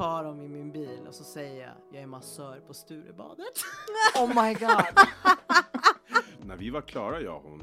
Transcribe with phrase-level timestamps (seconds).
[0.00, 3.54] tar dem i min bil och så säger jag jag är massör på Sturebadet.
[4.18, 5.06] Oh my god.
[6.46, 7.62] När vi var klara, jag och hon,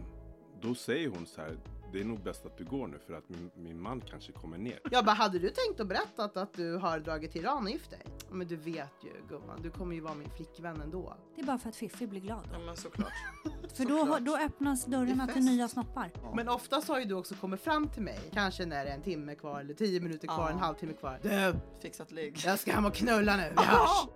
[0.61, 1.57] då säger hon så här.
[1.93, 4.57] Det är nog bäst att du går nu för att min, min man kanske kommer
[4.57, 4.79] ner.
[4.91, 7.89] Jag bara, hade du tänkt att berätta att du har dragit till Iran och gift
[7.91, 8.01] dig?
[8.05, 11.13] Ja, Men du vet ju gumman, du kommer ju vara min flickvän ändå.
[11.35, 12.65] Det är bara för att Fiffi blir glad Ja då.
[12.65, 13.11] men såklart.
[13.73, 16.11] För då, då öppnas dörrarna till nya snoppar.
[16.35, 19.01] Men oftast har ju du också kommit fram till mig, kanske när det är en
[19.01, 20.49] timme kvar eller tio minuter kvar, Ja.
[20.49, 21.19] en halvtimme kvar.
[21.21, 22.41] Du, Fixat ligg.
[22.45, 24.07] jag ska hem och knulla nu, vi hörs!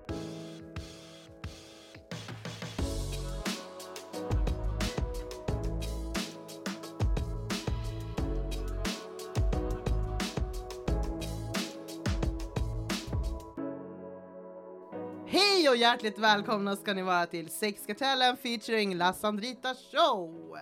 [15.81, 20.57] Hjärtligt välkomna ska ni vara till Sexkartellen featuring La Sandrita Show!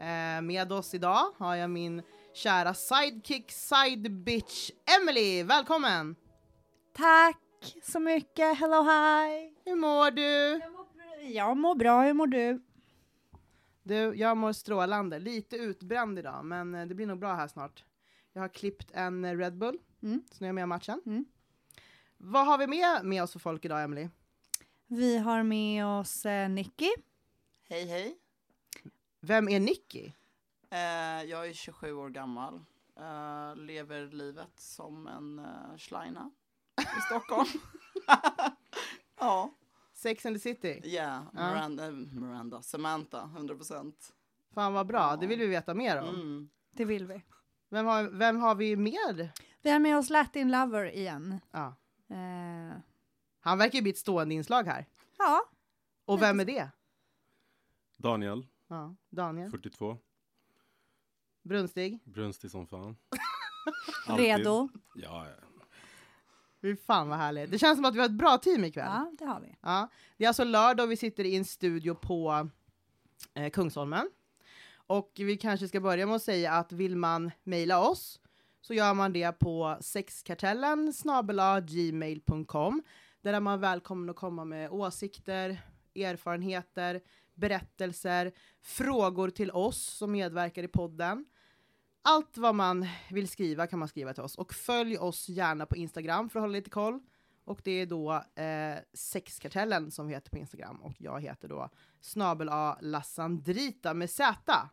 [0.00, 2.02] Eh, med oss idag har jag min
[2.34, 5.42] kära sidekick, side bitch, Emily.
[5.42, 6.16] Välkommen!
[6.92, 7.36] Tack
[7.82, 8.58] så mycket.
[8.58, 9.54] Hello hi.
[9.64, 10.60] Hur mår du?
[11.32, 12.02] Jag mår bra.
[12.02, 12.62] Hur mår du?
[13.82, 15.18] Du, jag mår strålande.
[15.18, 17.84] Lite utbränd idag, men eh, det blir nog bra här snart.
[18.32, 20.22] Jag har klippt en Red Bull, Mm.
[20.30, 21.02] så nu är jag med i matchen.
[21.06, 21.24] Mm.
[22.16, 24.08] Vad har vi med, med oss för folk idag, Emily?
[24.92, 26.90] Vi har med oss eh, Nicky.
[27.68, 28.16] Hej hej.
[29.20, 30.12] Vem är Nicky?
[30.70, 32.54] Eh, jag är 27 år gammal.
[32.96, 36.30] Eh, lever livet som en uh, Schleina
[36.80, 37.48] i Stockholm.
[39.20, 39.54] ja,
[39.94, 40.80] Sex and the City?
[40.84, 41.22] yeah.
[41.34, 41.50] Ja.
[41.50, 44.12] Miranda, eh, Miranda, Samantha, 100 procent.
[44.54, 46.08] Fan vad bra, det vill vi veta mer om.
[46.08, 46.50] Mm.
[46.70, 47.22] Det vill vi.
[47.68, 49.30] Vem, har, vem har vi med?
[49.62, 51.40] Vi har med oss Latin Lover igen.
[51.50, 51.74] Ja.
[52.10, 52.78] Eh,
[53.40, 54.86] Han verkar ju bli ett stående inslag här.
[55.18, 55.44] ja,
[56.04, 56.68] Och vem är det?
[57.96, 59.96] Daniel, Ja, Daniel 42.
[61.42, 61.98] Brunstig.
[62.04, 62.96] Brunstig som fan.
[64.06, 64.26] Alltid.
[64.26, 64.68] redo.
[64.94, 65.34] Ja, ja.
[66.62, 67.50] Fy fan vad härligt.
[67.50, 68.86] Det känns som att vi har ett bra team ikväll.
[68.88, 69.56] Ja, det har vi.
[69.60, 72.48] Ja, det är alltså lördag och vi sitter i en studio på
[73.34, 74.10] eh, Kungsholmen.
[74.74, 78.20] Och vi kanske ska börja med att säga att vill man mejla oss
[78.60, 82.82] så gör man det på sexkartellen snabel-a gmail.com.
[83.22, 85.62] Där är man välkommen att komma med åsikter,
[85.94, 87.00] erfarenheter,
[87.34, 88.32] berättelser,
[88.62, 91.26] frågor till oss som medverkar i podden.
[92.02, 94.36] Allt vad man vill skriva kan man skriva till oss.
[94.36, 97.00] Och följ oss gärna på Instagram för att hålla lite koll.
[97.44, 101.70] Och det är då eh, Sexkartellen som vi heter på Instagram och jag heter då
[102.00, 104.70] snabel A Lassandrita med Z.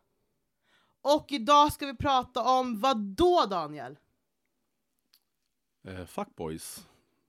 [1.00, 3.98] Och idag ska vi prata om vad då Daniel?
[5.84, 6.86] Eh, fuckboys.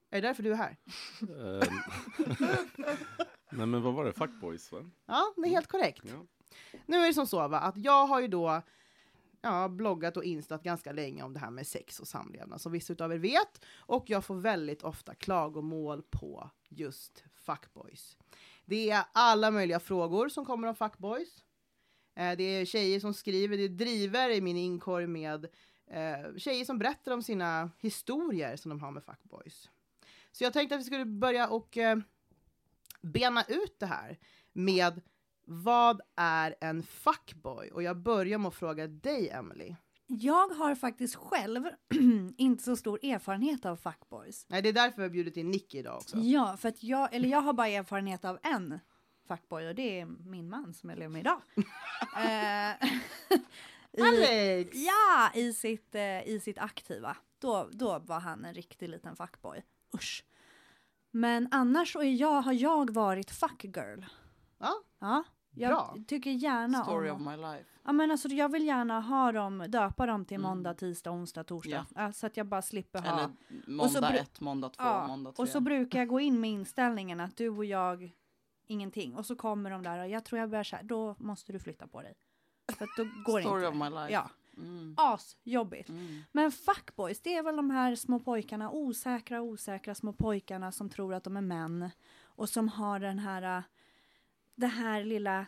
[0.09, 0.77] Är det därför du är här?
[1.21, 1.69] Eh,
[3.51, 4.13] Nej men vad var det?
[4.13, 4.89] Fuckboys va?
[5.05, 6.03] Ja, det är helt korrekt.
[6.05, 6.25] Ja.
[6.85, 8.61] Nu är det som så va, att jag har ju då
[9.41, 13.05] ja, bloggat och instat ganska länge om det här med sex och samlevnad, som vissa
[13.05, 13.65] av er vet.
[13.77, 18.17] Och jag får väldigt ofta klagomål på just fuckboys.
[18.65, 21.43] Det är alla möjliga frågor som kommer om fuckboys.
[22.15, 25.45] Eh, det är tjejer som skriver, det driver i min inkorg med
[25.87, 29.69] eh, tjejer som berättar om sina historier som de har med fuckboys.
[30.31, 31.97] Så jag tänkte att vi skulle börja och eh,
[33.01, 34.17] bena ut det här
[34.53, 35.01] med
[35.45, 37.69] vad är en fuckboy?
[37.71, 39.75] Och jag börjar med att fråga dig, Emily.
[40.07, 41.63] Jag har faktiskt själv
[42.37, 44.45] inte så stor erfarenhet av fuckboys.
[44.49, 46.17] Nej, det är därför vi har bjudit in Nicky idag också.
[46.17, 48.79] Ja, för att jag, eller jag har bara erfarenhet av en
[49.27, 51.41] fuckboy och det är min man som jag lever med idag.
[52.17, 52.87] Eh,
[53.91, 54.77] i, Alex!
[54.77, 57.17] ja, i sitt, eh, i sitt aktiva.
[57.39, 59.63] Då, då var han en riktig liten fuckboy.
[59.95, 60.23] Usch.
[61.11, 64.03] Men annars så är jag, har jag varit fuckgirl.
[64.57, 65.23] Ja, Ja,
[65.55, 65.95] jag Bra.
[66.07, 67.27] tycker gärna Story om...
[67.27, 67.65] of my life.
[67.85, 70.49] Ja, men alltså, jag vill gärna ha dem, döpa dem till Mm.
[70.49, 71.85] måndag, tisdag, onsdag, torsdag.
[71.95, 72.11] Ja.
[72.13, 73.07] Så att jag bara slipper ha...
[73.19, 73.29] Eller
[73.67, 75.43] måndag bru- ett, måndag två, Ja, måndag tre.
[75.43, 78.11] och så brukar jag gå in med inställningen att du och jag,
[78.67, 79.15] ingenting.
[79.15, 81.59] Och så kommer de där och jag tror jag börjar så här, då måste du
[81.59, 82.13] flytta på dig.
[82.77, 83.67] För att då går Story inte.
[83.67, 84.13] of my life.
[84.13, 84.95] Ja, Mm.
[84.97, 85.89] asjobbigt.
[85.89, 86.21] Mm.
[86.31, 91.13] Men fuckboys, det är väl de här små pojkarna, osäkra, osäkra små pojkarna som tror
[91.13, 91.89] att de är män.
[92.21, 93.63] Och som har den här, äh,
[94.55, 95.45] det här lilla,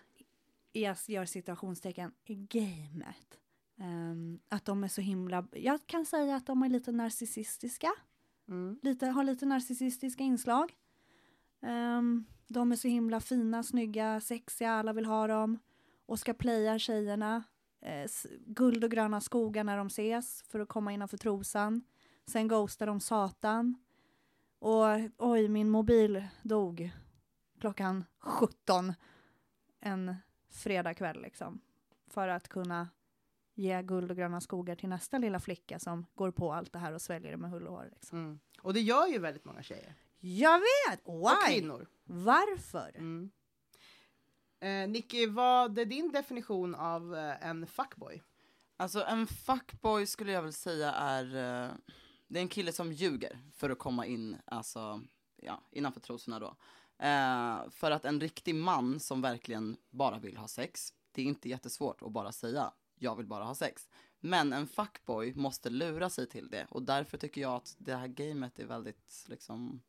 [0.71, 3.39] jag gör citationstecken, gamet.
[3.81, 7.91] Ehm, att de är så himla, jag kan säga att de är lite narcissistiska.
[8.47, 8.79] mm.
[8.81, 10.73] lite, har lite narcissistiska inslag.
[11.61, 15.59] Ehm, de är så himla fina, snygga, sexiga, alla vill ha dem.
[16.05, 17.43] Och ska playa tjejerna.
[17.81, 18.09] Eh,
[18.45, 21.83] guld och gröna skogar när de ses för att komma innanför trosan.
[22.25, 23.75] Sen ghostar de satan.
[24.59, 24.85] Och
[25.17, 26.91] oj, min mobil dog
[27.59, 28.93] klockan 17
[29.79, 30.15] en
[30.49, 31.61] fredagkväll liksom.
[32.07, 32.87] För att kunna
[33.53, 36.93] ge guld och gröna skogar till nästa lilla flicka som går på allt det här
[36.93, 37.89] och sväljer det med hull och hår.
[37.91, 38.17] Liksom.
[38.17, 38.39] Mm.
[38.61, 39.95] Och det gör ju väldigt många tjejer.
[40.19, 41.01] Jag vet!
[41.03, 41.53] Och Why?
[41.53, 41.87] kvinnor.
[42.03, 42.91] Varför?
[42.97, 43.31] Mm.
[44.61, 48.21] Eh, Nicky, vad är din definition av eh, en fuckboy?
[48.77, 51.71] Alltså en fuckboy skulle jag väl säga är, eh,
[52.27, 55.01] det är en kille som ljuger för att komma in, alltså,
[55.35, 56.55] ja, innanför trosorna då.
[57.05, 61.49] Eh, för att en riktig man som verkligen bara vill ha sex, det är inte
[61.49, 63.89] jättesvårt att bara säga jag vill bara ha sex.
[64.19, 68.07] Men en fuckboy måste lura sig till det och därför tycker jag att det här
[68.07, 69.81] gamet är väldigt liksom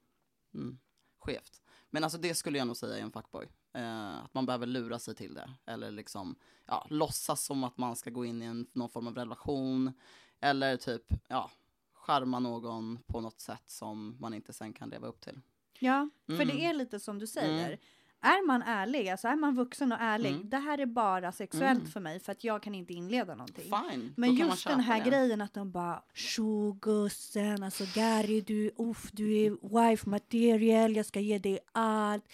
[0.54, 0.78] mm,
[1.18, 1.62] skevt.
[1.90, 3.48] Men alltså det skulle jag nog säga är en fuckboy.
[3.74, 5.50] Eh, att man behöver lura sig till det.
[5.66, 6.34] Eller liksom,
[6.66, 9.92] ja, låtsas som att man ska gå in i en, någon form av relation.
[10.40, 11.50] Eller typ, ja,
[11.94, 15.40] charma någon på något sätt som man inte sen kan leva upp till.
[15.78, 16.48] Ja, för Mm.
[16.48, 17.78] det är lite som du säger.
[18.24, 20.50] Är man ärlig, alltså är man vuxen och ärlig, Mm.
[20.50, 21.90] det här är bara sexuellt Mm.
[21.90, 23.64] för mig för att jag kan inte inleda någonting.
[23.64, 25.10] Fine, Men just den här det.
[25.10, 29.50] grejen att de bara Tjo gussen, alltså Gary du, uff, du är
[29.90, 32.24] wife material, jag ska ge dig allt.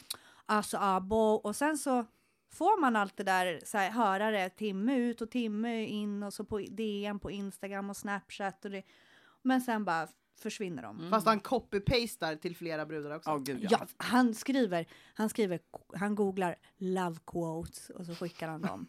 [0.51, 1.17] Alltså abo.
[1.17, 2.07] Och sen så
[2.53, 6.35] får man allt det där, så här, höra det timme ut och timme in och
[6.35, 8.83] så på DM på Instagram och Snapchat och det.
[9.43, 10.09] Men sen bara
[10.39, 10.99] försvinner de.
[10.99, 11.11] Mm.
[11.11, 13.31] Fast han copy-pastar till flera brudar också.
[13.31, 13.69] Ja, gud ja.
[13.71, 15.61] Ja, han skriver, han skriver,
[15.95, 18.87] han googlar love quotes och så skickar han dem.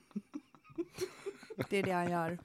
[1.70, 2.40] Det är det han gör.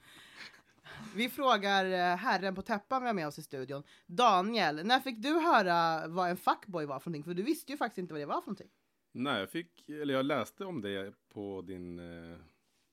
[1.15, 3.83] Vi frågar eh, herren på täppan vi har med oss i studion.
[4.05, 7.23] Daniel, när fick du höra vad en fuckboy var för någonting?
[7.23, 8.69] För du visste ju faktiskt inte vad det var för någonting.
[9.17, 12.37] Nej, jag fick, eller jag läste om det på din eh,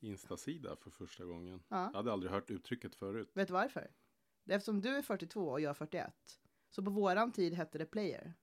[0.01, 1.63] Insta-sida för första gången.
[1.69, 1.85] Ja.
[1.93, 3.31] Jag hade aldrig hört uttrycket förut.
[3.35, 3.91] Vet du varför?
[4.45, 6.15] Det är eftersom du är 42 och jag är 41.
[6.71, 8.35] Så på våran tid hette det player.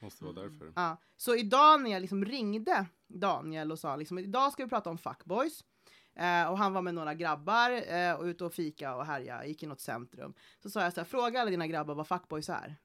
[0.00, 0.72] Måste vara därför.
[0.76, 0.96] Ja.
[1.16, 4.98] Så idag när jag liksom ringde Daniel och sa liksom idag ska vi prata om
[4.98, 5.64] fuckboys.
[6.14, 9.62] Eh, och han var med några grabbar eh, och ute och fika och härja, gick
[9.62, 10.34] i något centrum.
[10.62, 12.76] Så sa jag så här, fråga alla dina grabbar vad fuckboys är.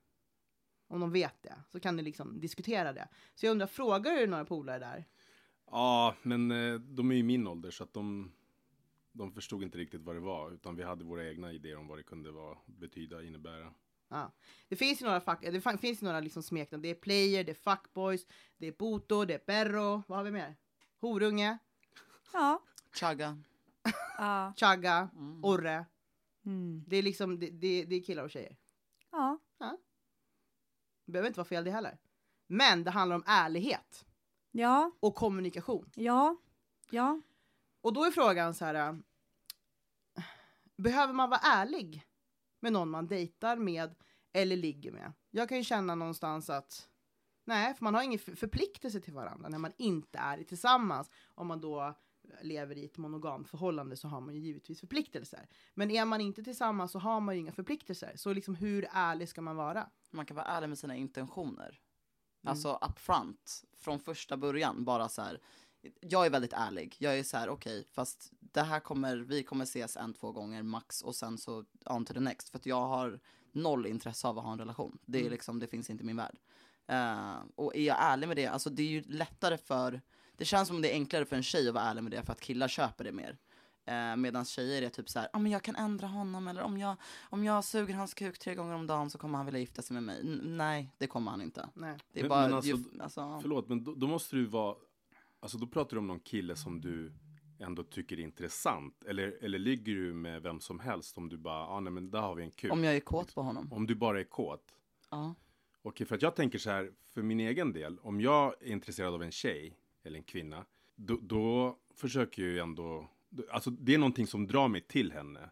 [0.91, 3.07] Om de vet det, så kan ni liksom diskutera det.
[3.35, 5.05] Så jag undrar, frågar du några polare där?
[5.71, 8.31] Ja, men eh, de är ju min ålder så att de,
[9.11, 10.51] de förstod inte riktigt vad det var.
[10.51, 13.73] Utan vi hade våra egna idéer om vad det kunde vara, betyda, innebära.
[14.07, 14.31] Ja.
[14.67, 16.81] Det finns ju några, fuck, det finns några liksom smeknamn.
[16.81, 18.27] Det är player, det är fuckboys,
[18.57, 20.03] det är boto, det är perro.
[20.07, 20.55] Vad har vi mer?
[20.99, 21.57] Horunge,
[22.33, 22.61] Ja.
[22.93, 23.37] Chagga.
[24.17, 24.53] Ja.
[24.57, 25.43] chagga, Mm.
[25.45, 25.85] orre.
[26.45, 26.83] Mm.
[26.87, 28.55] Det är liksom, det, det, det är killar och tjejer.
[29.11, 29.39] Ja.
[31.09, 31.97] Det behöver inte vara fel det heller.
[32.47, 34.05] Men det handlar om ärlighet
[34.51, 34.91] Ja.
[34.99, 35.91] och kommunikation.
[35.95, 36.35] Ja.
[36.89, 37.21] Ja.
[37.81, 38.75] Och då är frågan så här.
[38.75, 38.95] äh,
[40.77, 42.05] Behöver man vara ärlig
[42.59, 43.95] med någon man dejtar med
[44.33, 45.13] eller ligger med?
[45.31, 46.89] Jag kan ju känna någonstans att
[47.45, 51.09] nej, för man har ingen för- förpliktelse till varandra när man inte är tillsammans.
[51.35, 51.93] Om man då
[52.41, 55.47] lever i ett monogamt förhållande så har man ju givetvis förpliktelser.
[55.73, 58.13] Men är man inte tillsammans så har man ju inga förpliktelser.
[58.15, 59.89] Så liksom hur ärlig ska man vara?
[60.11, 61.79] Man kan vara ärlig med sina intentioner.
[62.41, 62.51] Mm.
[62.51, 65.39] Alltså upfront, från första början, bara så här.
[66.01, 66.95] Jag är väldigt ärlig.
[66.99, 70.63] Jag är så här, okej, fast det här kommer, vi kommer ses en, två gånger
[70.63, 72.49] max och sen så on to the next.
[72.49, 73.19] För att jag har
[73.51, 74.97] noll intresse av att ha en relation.
[75.05, 75.31] Det är Mm.
[75.31, 76.37] liksom, det finns inte i min värld.
[76.87, 80.01] Eh, och är jag ärlig med det, alltså det är ju lättare för,
[80.39, 82.31] det känns som det är enklare för en tjej att vara ärlig med det för
[82.33, 83.37] att killar köper det mer.
[83.85, 86.77] Eh, Medan tjejer är typ så här, ah, men jag kan ändra honom eller om
[86.77, 86.95] jag,
[87.29, 89.93] om jag suger hans kuk tre gånger om dagen så kommer han vilja gifta sig
[89.93, 90.19] med mig.
[90.21, 91.69] N- nej, det kommer han inte.
[91.73, 91.97] Nej.
[92.13, 94.75] Det är Men- bara, men alltså, ju, alltså, Förlåt, men då, då måste du vara...
[95.39, 97.13] Alltså då pratar du om någon kille som du
[97.59, 99.03] ändå tycker är intressant.
[99.03, 102.19] Eller, eller ligger du med vem som helst om du bara, ah, nej men där
[102.21, 102.71] har vi en kuk.
[102.73, 103.73] om jag är kåt på honom.
[103.73, 104.63] Om du bara är kåt.
[105.09, 105.35] Ja.
[105.81, 109.13] Okej, för att jag tänker så här, för min egen del, om jag är intresserad
[109.13, 110.65] av en tjej eller en kvinna,
[110.95, 115.11] då, då försöker jag ju ändå, då- alltså det är någonting som drar mig till
[115.11, 115.49] henne.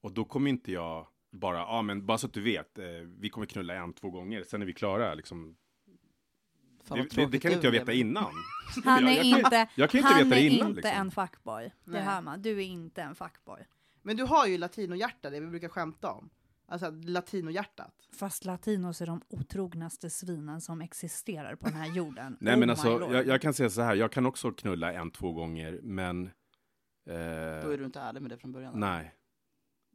[0.00, 2.84] Och då kommer inte jag bara, ja ah, men bara så att du vet, eh,
[3.18, 5.56] vi kommer knulla en, två gånger, sen är vi klara liksom.
[6.84, 8.32] Fan, Det, det, det kan inte jag veta innan.
[8.84, 10.80] Han Jag- är jag kan- inte, jag kan inte han veta det är innan, inte
[10.80, 11.00] liksom.
[11.00, 11.64] en fuckboy.
[11.84, 12.02] Det Nej.
[12.02, 12.42] hör man.
[12.42, 13.66] Du är inte en fuckboy.
[14.02, 16.30] Men du har ju latinohjärta, det vi brukar skämta om.
[16.68, 17.94] Alltså latinohjärtat.
[18.12, 22.36] Fast latinos är de otrognaste svinen som existerar på den här jorden.
[22.40, 25.10] Nej Oh men alltså, jag, jag kan säga så här, jag kan också knulla en,
[25.10, 26.30] två gånger, men...
[27.06, 27.18] Då Eh,
[27.72, 28.80] är du inte ärlig med det från början.
[28.80, 29.14] nej,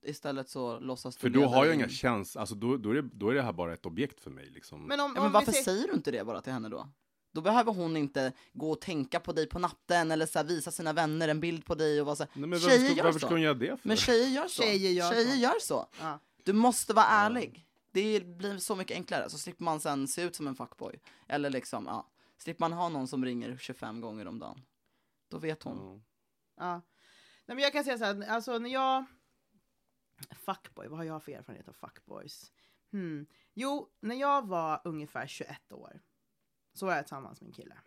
[0.03, 2.93] Istället så låtsas du för då har jag in- inga känslor, alltså då, då, är
[2.93, 4.87] det, då är det här bara ett objekt för mig liksom.
[4.87, 6.89] Men om, Ja, om men varför säger- säger du inte det bara till henne då?
[7.33, 10.71] Då behöver hon inte gå och tänka på dig på natten eller så här, visa
[10.71, 12.31] sina vänner en bild på dig och vara så här.
[12.35, 13.25] Nej, men Tjejer varför, ska, gör varför så.
[13.27, 13.87] ska hon göra det för?
[13.87, 14.61] Men tjejer gör så.
[14.63, 15.39] Tjejer gör så.
[15.39, 15.87] gör så.
[16.01, 16.19] Ja.
[16.43, 17.67] Du måste vara ärlig.
[17.91, 19.29] Det blir så mycket enklare.
[19.29, 20.99] Så slipper man sen se ut som en fuckboy.
[21.27, 22.11] Eller liksom, ja.
[22.37, 24.61] Slipper man ha någon som ringer 25 gånger om dagen.
[25.27, 25.77] Då vet hon.
[25.77, 26.01] Ja.
[26.65, 26.81] Ja.
[27.45, 29.05] Nej, men jag kan säga så här, alltså när jag...
[30.31, 32.51] Fuckboy, vad har jag för erfarenhet av fuckboys?
[32.91, 33.25] Hmm.
[33.53, 36.01] Jo, när jag var ungefär 21 år
[36.73, 37.77] så var jag tillsammans med en kille.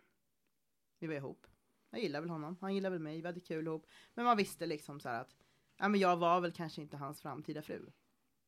[0.99, 1.47] Vi var ihop.
[1.89, 3.87] Jag gillar väl honom, han gillar väl mig, vi hade kul ihop.
[4.13, 5.35] Men man visste liksom så här att
[5.77, 7.91] ja, men jag var väl kanske inte hans framtida fru.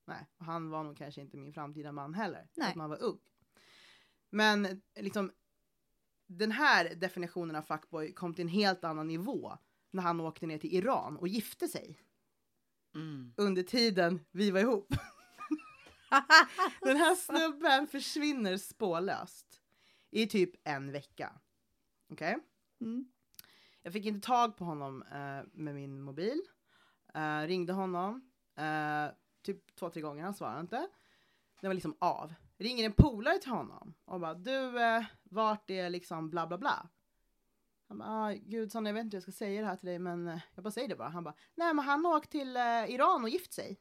[0.08, 2.48] Nej, och han var nog kanske inte min framtida man heller.
[2.54, 2.70] Nej.
[2.70, 3.20] Att man var ung.
[4.30, 5.32] Men liksom
[6.28, 9.58] den här definitionen av fuckboy kom till en helt annan nivå
[9.92, 12.00] när han åkte ner till Iran och gifte sig
[12.96, 13.34] Mm.
[13.38, 14.88] under tiden vi var ihop.
[16.82, 19.62] Den här snubben försvinner spårlöst
[20.12, 21.34] i typ en vecka.
[22.10, 22.38] Okej?
[22.82, 23.12] Mm.
[23.82, 26.42] Jag fick inte tag på honom eh, med min mobil.
[27.14, 29.06] Eh, ringde honom eh,
[29.54, 30.24] typ två, tre gånger.
[30.24, 30.88] Han svarade inte.
[31.62, 32.34] Det var liksom av.
[32.58, 36.90] Ringer en polare till honom och bara du, eh, vart är liksom bla bla bla.
[37.88, 39.90] Han bara, ah, gud Sanna jag vet inte hur jag ska säga det här till
[39.90, 41.10] dig men eh, jag bara säger det bara.
[41.10, 43.80] Han bara, nej men han har åkt till eh, Iran och gift sig.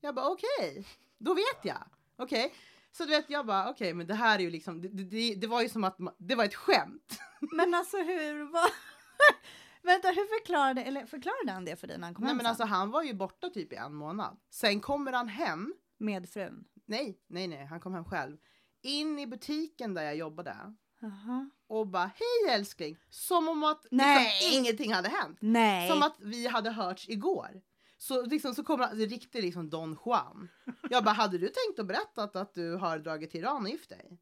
[0.00, 0.86] Jag bara okej,
[1.18, 1.82] då vet jag.
[2.16, 2.54] Okej,
[2.92, 5.46] så du vet jag bara okej men det här är ju liksom, det, det, det
[5.46, 7.18] var ju som att ma- det var ett skämt.
[7.40, 8.70] Men alltså hur var...
[9.82, 12.44] Vänta, hur förklarade, eller förklarade han det för dig när han kom Nej hem men
[12.44, 12.50] sen?
[12.50, 14.40] alltså han var ju borta typ i en månad.
[14.50, 15.74] Sen kommer han hem.
[15.98, 16.64] Med frun?
[16.86, 18.36] Nej, nej, nej, han kom hem själv.
[18.82, 21.50] In i butiken där jag jobbade Jaha.
[21.66, 22.96] och bara hej älskling.
[23.10, 24.24] Som om att Nej.
[24.42, 25.38] liksom, ingenting hade hänt.
[25.40, 25.90] Nej.
[25.90, 27.62] Som att vi hade hörts igår.
[27.96, 30.48] Så liksom så kommer han, det är riktigt liksom Don Juan.
[30.90, 33.88] Jag bara, hade du tänkt att berätta att, du har dragit till Iran och gift
[33.90, 34.18] dig?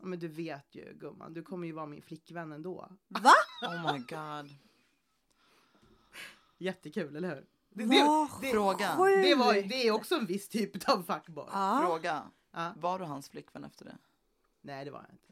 [0.00, 2.88] Men du vet ju gumman, du kommer ju vara min flickvän ändå.
[3.08, 3.32] Va?
[3.62, 4.50] Oh my god.
[6.62, 7.46] Jättekul, eller hur?
[7.70, 8.96] Det, det, det, Fråga.
[9.22, 11.48] det, var, det är också en viss typ av fuckboy.
[11.52, 12.22] Ja, Fråga.
[12.52, 12.72] Ja.
[12.76, 13.98] Var du hans flickvän efter det?
[14.60, 15.28] Nej, det var jag inte.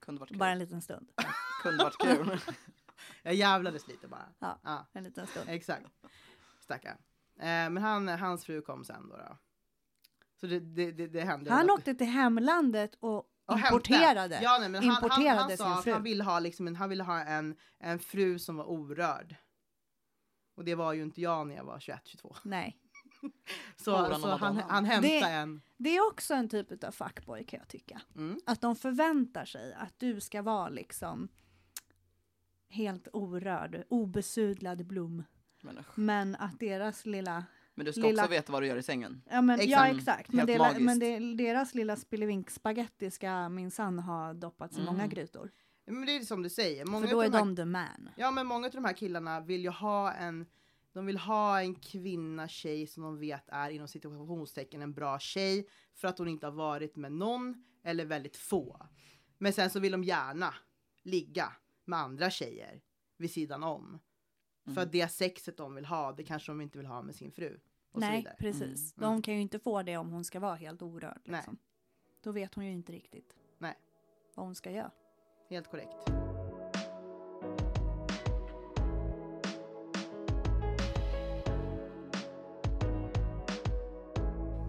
[0.00, 0.38] Kunde varit kul.
[0.38, 1.08] bara en liten stund.
[1.62, 2.40] Kunde varit kul.
[3.22, 4.28] Jag jävlades lite bara.
[4.38, 4.58] Ja.
[4.62, 5.48] Ja, En liten stund.
[5.48, 5.86] exakt.
[6.60, 6.98] Stackarn.
[7.36, 9.16] Eh, men han, hans fru kom sen då.
[9.16, 9.36] då.
[10.40, 11.50] Så det, det, det, det hände.
[11.52, 14.40] Han att- åkte till hemlandet och, importerade.
[14.42, 15.92] Ja, nej, men han, han, importerade han sin sa att fru.
[15.92, 19.36] han ville ha, liksom en, han ville ha en, en fru som var orörd.
[20.58, 22.36] Och det var ju inte jag när jag var 21-22.
[22.42, 22.76] Nej.
[23.76, 25.60] Så, Horan så och han, han hämtade Det- en.
[25.76, 28.00] Det är också en typ av fuckboy kan jag tycka.
[28.16, 28.38] Mm.
[28.46, 31.28] Att de förväntar sig att du ska vara liksom
[32.68, 35.24] helt orörd, obesudlad blom.
[35.62, 35.84] Men.
[35.94, 39.22] Men att deras lilla, men du ska Lilla- också veta vad du gör i sängen.
[39.30, 39.70] ja men Exakt.
[39.92, 40.80] ja exakt, men, magiskt.
[40.80, 45.10] men det, deras lilla spillevink spaghetti ska minsann ha doppats i många Mm.
[45.10, 45.50] grytor.
[45.88, 46.84] Men det är som du säger.
[46.84, 48.10] Många För då av är de här, de the man.
[48.16, 50.46] Ja men många av de här killarna vill ju ha en
[50.92, 55.68] de vill ha en kvinna, tjej som de vet är inom situationstecken en bra tjej
[55.94, 58.86] för att hon inte har varit med någon eller väldigt få.
[59.38, 60.54] Men sen så vill de gärna
[61.02, 61.52] ligga
[61.84, 62.80] med andra tjejer
[63.16, 63.98] vid sidan om.
[64.64, 64.82] För Mm.
[64.82, 67.60] att det sexet de vill ha, det kanske de inte vill ha med sin fru.
[67.94, 68.96] Nej, precis.
[68.96, 69.10] Mm.
[69.10, 71.20] De kan ju inte få det om hon ska vara helt orörd.
[71.24, 71.36] Nej.
[71.36, 71.58] Liksom.
[72.22, 73.74] Då vet hon ju inte riktigt Nej.
[74.34, 74.90] vad hon ska göra.
[75.50, 75.96] Helt korrekt.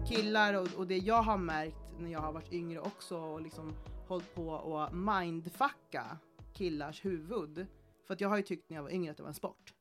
[0.08, 3.76] Killar och, och det jag har märkt när jag har varit yngre också och liksom
[4.08, 6.18] hållit på och mindfucka
[6.52, 7.66] killars huvud.
[8.06, 9.74] För att jag har ju tyckt när jag var yngre att det var en sport.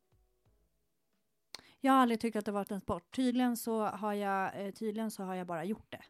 [1.79, 3.15] Jag har aldrig tyckt att det varit en sport.
[3.15, 6.03] Tydligen så har jag, eh, tydligen så har jag bara gjort det.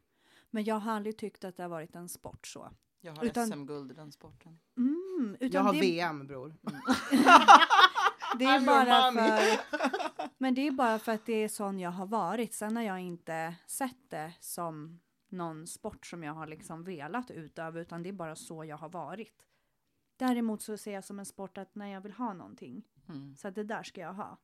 [0.49, 2.69] Men jag har aldrig tyckt att det har varit en sport så.
[3.01, 4.59] Jag har Utan- SM-guld i den sporten.
[4.77, 6.55] Mm, utan jag har det, VM bror.
[8.37, 11.91] det I'm är bara för, men det är bara för att det är sån jag
[11.91, 12.53] har varit.
[12.53, 17.79] Sen har jag inte sett det som någon sport som jag har liksom velat utöva,
[17.79, 19.45] utan det är bara så jag har varit.
[20.17, 23.35] Däremot så ser jag som en sport att när jag vill ha någonting, Mm.
[23.35, 24.37] så att det där ska jag ha,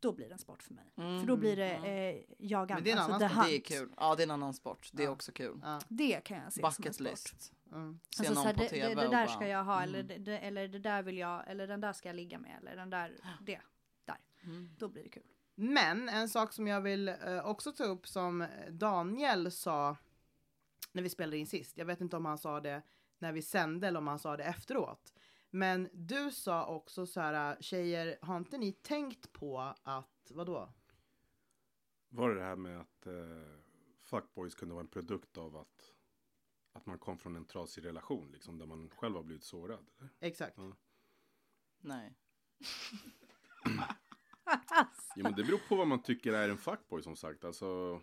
[0.00, 0.92] då blir det en sport för mig.
[0.96, 1.20] Mm.
[1.20, 1.86] För då blir det Ja.
[1.86, 3.46] eh, jagan, Men det är en alltså annan the sport.
[3.48, 3.94] Det är kul.
[3.96, 4.90] Ja, det är en annan sport.
[4.92, 5.10] Det är Ja.
[5.12, 5.60] också kul.
[5.64, 7.06] Ja, Det kan jag se som en Bucket sport.
[7.06, 7.52] list.
[7.72, 8.00] Mm.
[8.16, 9.82] Se Alltså, någon så här, på det, tv det, det där bara, ska jag ha,
[9.82, 9.88] mm.
[9.88, 12.58] eller, det, det, eller det där vill jag, eller den där ska jag ligga med,
[12.60, 13.60] eller den där, det.
[14.46, 14.70] Mm.
[14.78, 15.22] Då blir det kul.
[15.54, 19.96] Men en sak som jag vill eh, också ta upp som Daniel sa
[20.92, 21.78] när vi spelade in sist.
[21.78, 22.82] Jag vet inte om han sa det
[23.18, 25.14] när vi sände eller om han sa det efteråt.
[25.50, 30.72] Men du sa också så här, tjejer, har inte ni tänkt på att, vadå?
[32.08, 33.60] Var det det här med att eh,
[34.00, 35.94] fuckboys kunde vara en produkt av att,
[36.76, 39.86] att man kom från en trasig relation, liksom, där man själv har blivit sårad?
[39.98, 40.10] Eller?
[40.20, 40.54] Exakt.
[40.56, 40.72] Ja.
[41.80, 42.14] Nej.
[45.16, 47.44] Jo, men det beror på vad man tycker är en fuckboy som sagt.
[47.44, 48.00] Alltså,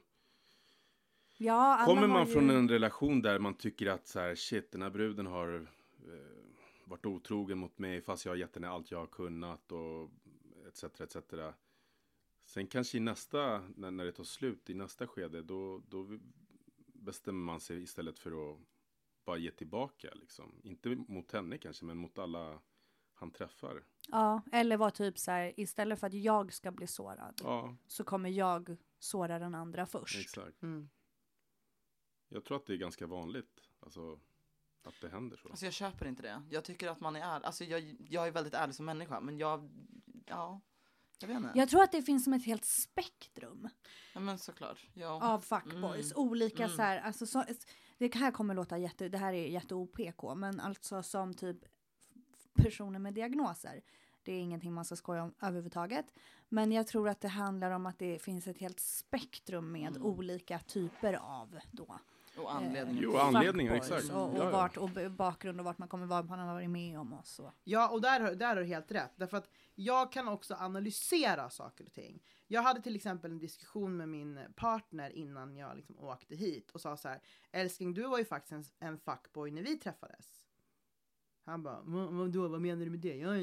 [1.37, 4.81] Ja, kommer man ju, från en relation där man tycker att så här, shit, den
[4.81, 5.67] här bruden har
[6.05, 6.43] eh,
[6.85, 10.11] varit otrogen mot mig fast jag har gett henne allt jag har kunnat och
[10.67, 10.83] etc.
[11.01, 11.17] etc.
[12.45, 16.19] Sen kanske i nästa, när, när det tar slut, i nästa skede, då, då
[17.03, 18.59] bestämmer man sig istället för att
[19.25, 20.09] bara ge tillbaka.
[20.13, 20.61] Liksom.
[20.63, 22.59] Inte mot henne kanske, men mot alla
[23.13, 23.83] han träffar.
[24.07, 28.03] Ja, eller var typ så här, istället för att jag ska bli sårad Ja, så
[28.03, 30.19] kommer jag såra den andra först.
[30.19, 30.61] exakt.
[30.61, 30.89] Mm.
[32.29, 34.19] Jag tror att det är ganska vanligt, alltså
[34.83, 35.49] att det händer så.
[35.49, 36.43] Alltså jag köper inte det.
[36.49, 37.45] Jag tycker att man är ärlig.
[37.45, 39.69] Alltså jag, jag är väldigt ärlig som människa, men jag,
[40.25, 40.61] ja,
[41.31, 41.57] jag.
[41.57, 43.69] Jag tror att det finns som ett helt spektrum
[44.13, 44.87] Ja, men såklart.
[44.93, 45.23] Ja.
[45.33, 46.11] av fuckboys.
[46.11, 46.29] Mm.
[46.29, 46.75] Olika Mm.
[46.75, 47.43] så här, alltså så,
[47.97, 51.57] det här kommer låta jätte, det här är jätte OPK, men alltså som typ
[52.53, 53.81] personer med diagnoser.
[54.23, 56.05] Det är ingenting man ska skoja om överhuvudtaget.
[56.49, 60.03] Men jag tror att det handlar om att det finns ett helt spektrum med Mm.
[60.03, 61.99] olika typer av då.
[62.37, 63.03] Och anledningen.
[63.03, 64.09] Jo, fuckboys exakt.
[64.15, 64.49] Och, och, Ja, ja.
[64.49, 67.27] vart, och bakgrund och vart man kommer vara, vad man har varit med om och
[67.27, 67.51] så.
[67.63, 69.11] Ja, och där, har- där har du helt rätt.
[69.15, 72.23] Därför att jag kan också analysera saker och ting.
[72.47, 76.81] Jag hade till exempel en diskussion med min partner innan jag liksom åkte hit och
[76.81, 77.21] sa så här.
[77.51, 80.45] Älskling, du var ju faktiskt en, en fuckboy när vi träffades.
[81.45, 83.15] Han bara, "Va- vadå, vad menar du med det?
[83.15, 83.35] Ja."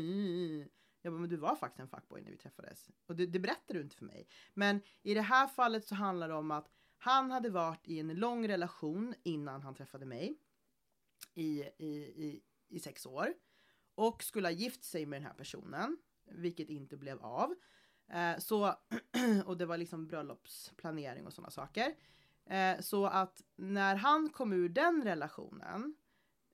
[1.03, 2.91] Jag bara, men du var faktiskt en fuckboy när vi träffades.
[3.07, 4.27] Och det, det berättade du inte för mig.
[4.55, 6.69] Men i det här fallet så handlar det om att
[7.03, 10.39] han hade varit i en lång relation innan han träffade mig.
[11.35, 13.35] I, i, i, i sex år
[13.95, 17.55] och skulle ha gift sig med den här personen, vilket inte blev av.
[18.09, 18.75] Eh, så,
[19.45, 21.95] och det var liksom bröllopsplanering och sådana saker.
[22.47, 25.95] Eh, så att när han kom ur den relationen,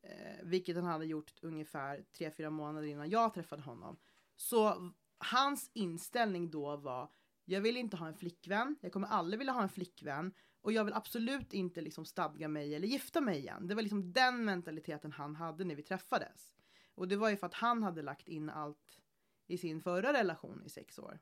[0.03, 3.97] eh, vilket han hade gjort ungefär 3-4 månader innan jag träffade honom,
[4.37, 7.11] så hans inställning då var
[7.49, 10.85] jag vill inte ha en flickvän, jag kommer aldrig vilja ha en flickvän och jag
[10.85, 13.69] vill absolut inte liksom stadga mig eller gifta mig igen.
[13.69, 16.57] Det var liksom den mentaliteten han hade när vi träffades.
[16.95, 19.00] Och det var ju för att han hade lagt in allt
[19.47, 21.19] i sin förra relation i sex år.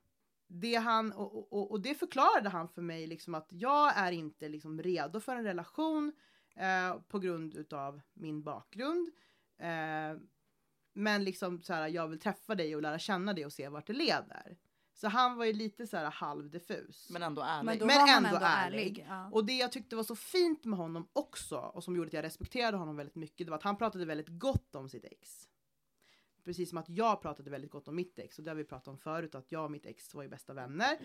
[0.47, 4.49] Det han, och, och, och det förklarade han för mig liksom att jag är inte
[4.49, 6.13] liksom redo för en relation
[6.57, 9.11] eh, på grund utav min bakgrund.
[9.59, 10.19] Eh,
[10.93, 13.87] men liksom så här, jag vill träffa dig och lära känna dig och se vart
[13.87, 14.57] det leder.
[14.95, 17.11] Så han var ju lite så här halvdiffus.
[17.11, 17.65] Men ändå ärlig.
[17.65, 18.79] Men då Men var han ändå ändå ärlig.
[18.79, 19.07] ärlig.
[19.09, 19.29] Ja.
[19.33, 22.23] Och det jag tyckte var så fint med honom också och som gjorde att jag
[22.23, 25.49] respekterade honom väldigt mycket det var att han pratade väldigt gott om sitt ex.
[26.45, 28.89] Precis som att jag pratade väldigt gott om mitt ex och det har vi pratat
[28.89, 30.99] om förut att jag och mitt ex var ju bästa vänner.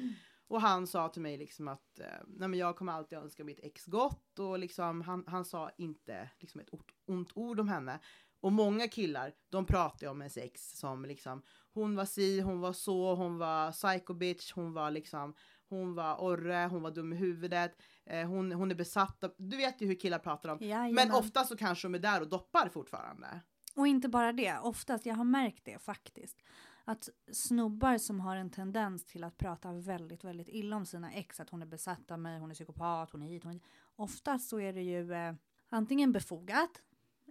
[0.47, 3.59] Och han sa till mig liksom att eh, nej men jag kommer alltid önska mitt
[3.63, 7.99] ex gott och liksom han, han sa inte liksom ett ort, ont ord om henne.
[8.41, 11.41] Och många killar, de pratar ju om en sex som liksom
[11.73, 15.33] hon var si, hon var så, hon var psycho bitch, hon var liksom
[15.69, 19.57] hon var orre, hon var dum i huvudet, eh, hon, hon är besatt av, du
[19.57, 20.57] vet ju hur killar pratar om.
[20.61, 20.93] Jajamän.
[20.93, 23.41] Men ofta så kanske de är där och doppar fortfarande.
[23.75, 26.37] Och inte bara det, oftast, jag har märkt det faktiskt.
[26.85, 31.39] Att snubbar som har en tendens till att prata väldigt, väldigt illa om sina ex,
[31.39, 33.65] att hon är besatt av mig, hon är psykopat, hon är hit, hon är dit.
[33.95, 35.33] Oftast så är det ju eh,
[35.69, 36.81] antingen befogat,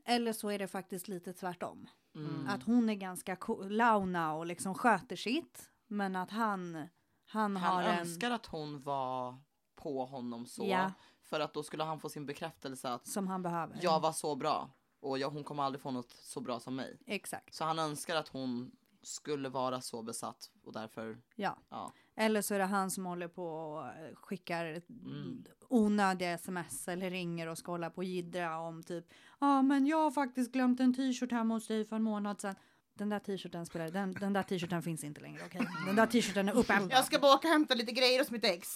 [0.09, 1.89] eller så är det faktiskt lite tvärtom.
[2.15, 2.47] Mm.
[2.49, 3.37] Att hon är ganska
[3.69, 6.89] launa och liksom sköter sitt, men att han,
[7.27, 7.99] han, har Han en...
[7.99, 9.39] önskar att hon var
[9.77, 10.67] på honom så.
[10.67, 10.93] Ja.
[11.23, 13.79] För att då skulle han få sin bekräftelse att Som han behöver.
[13.83, 14.71] jag var så bra.
[15.01, 16.99] Och jag, hon kommer aldrig få något så bra som mig.
[17.07, 18.71] Exakt, Så han önskar att hon
[19.03, 21.59] skulle vara så besatt och därför, ja.
[21.69, 21.93] ja.
[22.21, 25.45] Eller så är det han som håller på och eh, skickar Mm.
[25.69, 29.05] onödiga sms eller ringer och ska hålla på och jiddra om typ
[29.41, 32.55] ja men jag har faktiskt glömt en t-shirt hemma hos dig för en månad sedan.
[32.95, 35.69] Den där t-shirten spelar, den, den där t-shirten finns inte längre okej.
[35.87, 36.91] Den där t-shirten är uppeldad.
[36.93, 38.69] Jag ska bara åka och hämta lite grejer hos mitt ex.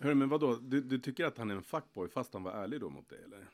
[0.00, 0.56] Hörru, men vadå?
[0.56, 3.22] Du, du tycker att han är en fuckboy fast han var ärlig då mot dig
[3.24, 3.48] eller?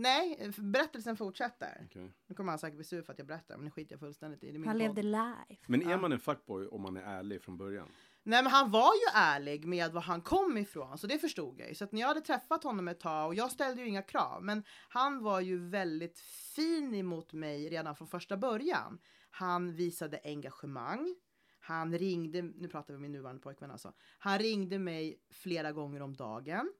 [0.00, 1.82] Nej, berättelsen fortsätter.
[1.84, 2.12] Okej.
[2.26, 4.44] Nu kommer han säkert bli sur för att jag berättar, men det skiter jag fullständigt
[4.44, 4.64] i.
[4.66, 5.56] Han levde live.
[5.66, 7.88] Men är man en fuckboy om man är ärlig från början?
[8.28, 11.68] Nej men han var ju ärlig med var han kom ifrån, så det förstod jag
[11.68, 11.74] ju.
[11.74, 14.44] Så att när jag hade träffat honom ett tag, och jag ställde ju inga krav,
[14.44, 16.18] men han var ju väldigt
[16.54, 18.98] fin emot mig redan från första början.
[19.30, 21.14] Han visade engagemang.
[21.60, 23.92] Han ringde, nu pratar vi om min nuvarande pojkvän alltså.
[24.18, 26.72] Han ringde mig flera gånger om dagen.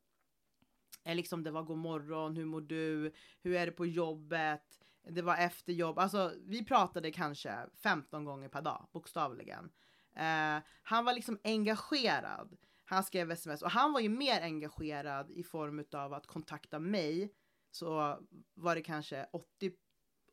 [1.05, 4.63] Eh, liksom det var god morgon, hur mår du, hur är det på jobbet?
[5.11, 9.71] Det var efter jobb, alltså vi pratade kanske 15 gånger per dag, bokstavligen.
[10.19, 12.57] Eh, han var liksom engagerad.
[12.85, 17.35] Han skrev sms och han var ju mer engagerad i form av att kontakta mig.
[17.71, 18.19] Så
[18.55, 19.73] var det kanske 80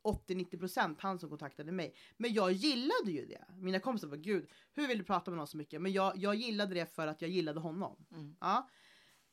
[0.06, 1.94] 80-90% han som kontaktade mig.
[2.16, 3.44] Men jag gillade ju det.
[3.56, 5.82] Mina kompisar var gud, hur vill du prata med någon så mycket?
[5.82, 8.06] Men jag, jag gillade det för att jag gillade honom.
[8.10, 8.36] Mm.
[8.40, 8.68] Ja.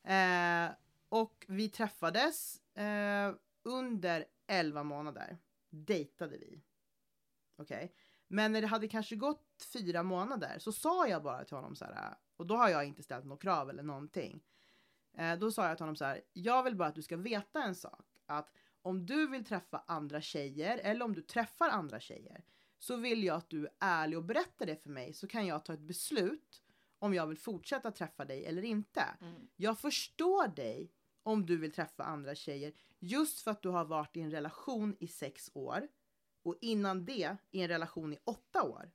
[0.03, 0.71] Eh,
[1.09, 5.37] och vi träffades eh, under 11 månader.
[5.69, 6.61] Dejtade vi.
[7.57, 7.93] Okej.
[8.33, 11.85] Men när det hade kanske gått fyra månader så sa jag bara till honom så
[11.85, 14.43] här, och då har jag inte ställt något krav eller någonting.
[15.17, 17.63] Eh, då sa jag till honom så här, jag vill bara att du ska veta
[17.63, 18.05] en sak.
[18.25, 22.43] Att om du vill träffa andra tjejer eller om du träffar andra tjejer
[22.79, 25.65] så vill jag att du är ärlig och berättar det för mig så kan jag
[25.65, 26.61] ta ett beslut
[26.99, 29.03] om jag vill fortsätta träffa dig eller inte.
[29.21, 29.47] Mm.
[29.55, 30.91] Jag förstår dig
[31.23, 34.95] om du vill träffa andra tjejer just för att du har varit i en relation
[34.99, 35.87] i sex år
[36.43, 38.91] och innan det i en relation i åtta år.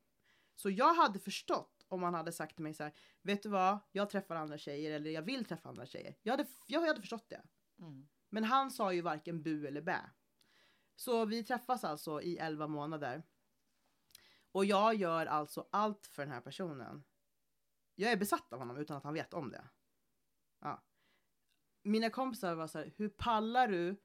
[0.54, 3.78] Så jag hade förstått om man hade sagt till mig så här, vet du vad,
[3.92, 6.16] jag träffar andra tjejer eller jag vill träffa andra tjejer.
[6.22, 7.42] Jag hade, jag hade förstått det.
[7.78, 8.08] Mm.
[8.28, 10.10] Men han sa ju varken bu eller bä.
[10.96, 13.22] Så vi träffas alltså i 11 månader.
[14.52, 17.04] Och jag gör alltså allt för den här personen.
[17.94, 19.68] Jag är besatt av honom utan att han vet om det.
[20.60, 20.84] Ja.
[21.82, 23.96] Mina kompisar var så här, hur pallar du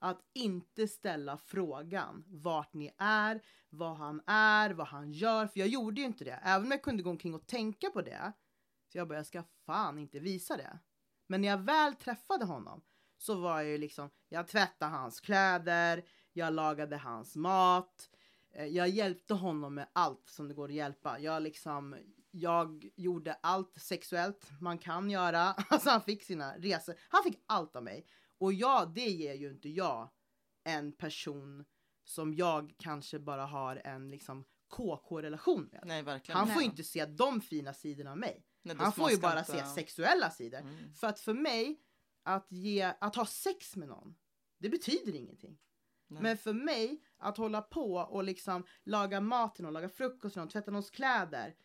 [0.00, 5.46] att inte ställa frågan vart ni är, vad han är, vad han gör.
[5.46, 6.40] För jag gjorde ju inte det.
[6.42, 8.32] Även om jag kunde gå omkring och tänka på det.
[8.92, 10.78] Så jag bara, jag ska fan inte visa det.
[11.26, 12.82] Men när jag väl träffade honom
[13.18, 18.10] så var jag ju liksom, jag tvättade hans kläder, jag lagade hans mat,
[18.52, 21.18] eh, jag hjälpte honom med allt som det går att hjälpa.
[21.18, 21.96] Jag liksom,
[22.30, 25.54] jag gjorde allt sexuellt man kan göra.
[25.68, 28.06] Alltså han fick sina resor, han fick allt av mig.
[28.40, 30.10] Och ja, det ger ju inte jag
[30.64, 31.64] en person
[32.04, 35.82] som jag kanske bara har en liksom KK-relation med.
[35.86, 36.64] Nej, verkligen Han får Nej.
[36.64, 38.44] inte se de fina sidorna av mig.
[38.62, 40.58] Nej, Han får ju bara se sexuella sidor.
[40.58, 40.94] Mm.
[40.94, 41.80] För att för mig,
[42.22, 44.14] att, ge, att ha sex med någon,
[44.58, 45.58] det betyder ingenting.
[46.06, 46.22] Nej.
[46.22, 50.40] Men för mig, att hålla på och liksom laga mat till någon, laga frukost till
[50.40, 51.56] någon, tvätta någons kläder,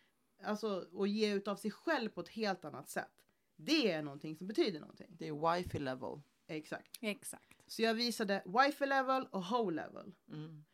[0.42, 3.24] alltså och ge utav sig själv på ett helt annat sätt.
[3.56, 5.16] Det är någonting som betyder någonting.
[5.18, 6.20] Det är wifi level.
[6.46, 6.98] Exakt.
[7.00, 7.62] Exakt.
[7.66, 10.64] Så jag visade wifi level och hoe level Mm.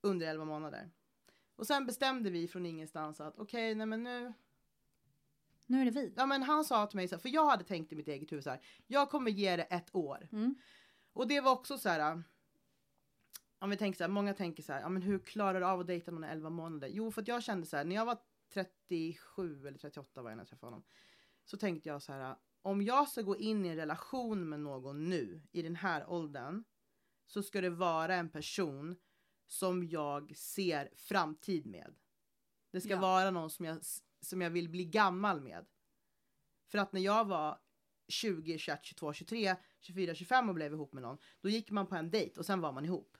[0.00, 0.90] under 11 månader.
[1.56, 4.32] Och sen bestämde vi från ingenstans att okej, nej men nu,
[5.66, 6.12] Nu är det vi.
[6.16, 8.32] ja men han sa till mig så här, för jag hade tänkt i mitt eget
[8.32, 10.28] huvud så här, jag kommer ge det ett år.
[10.32, 10.54] Mm.
[11.12, 12.22] Och det var också så här.
[13.58, 15.80] Om vi tänker så här, många tänker så här, ja men hur klarar du av
[15.80, 16.88] att dejta någon i 11 månader?
[16.88, 18.18] Jo, för att jag kände så här, när jag var
[18.52, 20.84] 37 eller 38 var jag när jag träffade honom.
[21.44, 22.36] Så tänkte jag så här,
[22.68, 26.64] om jag ska gå in i en relation med någon nu, i den här åldern,
[27.26, 28.96] så ska det vara en person
[29.46, 31.94] som jag ser framtid med.
[32.72, 33.00] Det ska Ja.
[33.00, 33.78] vara någon som jag,
[34.20, 35.66] som jag vill bli gammal med.
[36.66, 37.58] För att när jag var
[38.08, 41.94] 20, 21, 22, 23, 24, 25 och blev ihop med någon, då gick man på
[41.94, 43.16] en dejt och sen var man ihop.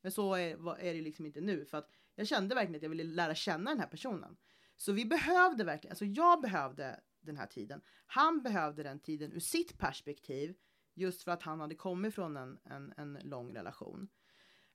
[0.00, 2.90] Men så är, är det liksom inte nu, för att jag kände verkligen att jag
[2.90, 4.36] ville lära känna den här personen.
[4.76, 7.80] Så vi behövde verkligen, alltså jag behövde den här tiden.
[8.06, 10.54] Han behövde den tiden ur sitt perspektiv,
[10.94, 14.08] just för att han hade kommit från en, en, en lång relation.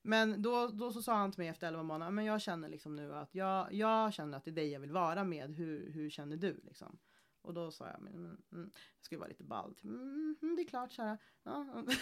[0.01, 2.95] Men då, då så sa han till mig efter 11 månader, men jag känner liksom
[2.95, 6.10] nu att jag, jag känner att det är dig jag vill vara med, hur, hur
[6.10, 6.97] känner du liksom?
[7.41, 9.75] Och då sa jag, men, mm, mm, jag ju vara lite ball.
[9.83, 11.17] Mm, mm, det är klart här.
[11.43, 11.86] Ja, mm.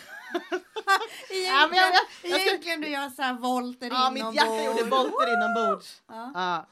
[1.47, 4.83] Ja, men jag- jag- jag Egentligen du gör så här volter ja, mitt hjärta gjorde
[4.89, 6.03] volter inombords.
[6.07, 6.31] Ja.
[6.35, 6.67] Ja.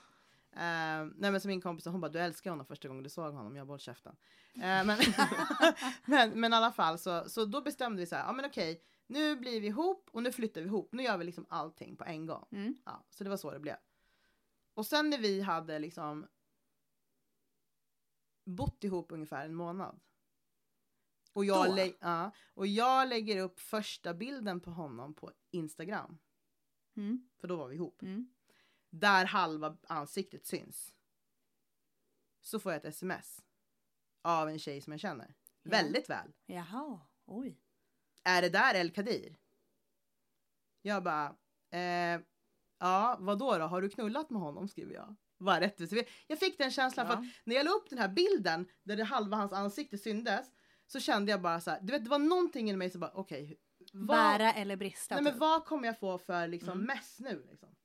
[0.56, 3.34] Eh, nej men som min kompis hon bara du älskar honom första gången du såg
[3.34, 4.16] honom, jag bara käften.
[4.56, 4.98] Eh, men,
[6.06, 8.84] men, men i alla fall så, så då bestämde vi så här, ja men okej,
[9.08, 12.04] nu blir vi ihop och nu flyttar vi ihop, nu gör vi liksom allting på
[12.04, 12.48] en gång.
[12.52, 12.76] Mm.
[12.86, 13.76] Ja, så det var så det blev.
[14.74, 16.28] Och sen när vi hade liksom
[18.46, 20.00] bott ihop ungefär en månad.
[21.34, 26.18] Och jag, lä- ja, och jag lägger upp första bilden på honom på Instagram.
[26.96, 27.30] Mm.
[27.38, 28.02] För då var vi ihop.
[28.02, 28.33] Mm.
[28.96, 30.94] Där halva ansiktet syns.
[32.42, 33.42] Så får jag ett sms.
[34.22, 35.34] Av en tjej som jag känner.
[35.64, 35.70] Ja.
[35.72, 36.32] Väldigt väl.
[36.46, 37.60] Jaha, oj.
[38.24, 39.36] Är det där El Kadir?
[40.82, 41.36] Jag bara,
[41.72, 42.22] eh,
[42.80, 43.66] ja vadå då?
[43.66, 44.68] Har du knullat med honom?
[44.68, 45.16] skriver jag.
[45.38, 45.94] Var rättvist.
[46.28, 47.30] Jag fick den känslan för att Ja.
[47.44, 50.52] när jag la upp den här bilden där det halva hans ansikte syndes
[50.88, 53.12] så kände jag bara så här, du vet det var någonting i mig som bara
[53.14, 53.60] okej.
[53.94, 55.16] vad- Bära eller brista.
[55.16, 55.40] Nej men typ.
[55.40, 56.86] vad kommer jag få för liksom Mm.
[56.86, 57.76] mess nu liksom?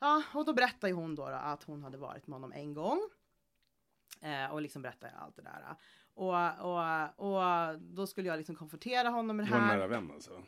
[0.00, 2.74] Ja, och då berättar ju hon då, då att hon hade varit med honom en
[2.74, 3.00] gång.
[4.20, 5.76] Eh, och liksom berättar allt det där.
[6.14, 9.76] Och, och, och då skulle jag liksom konfrontera honom med det Det var en här.
[9.76, 10.42] nära vän alltså.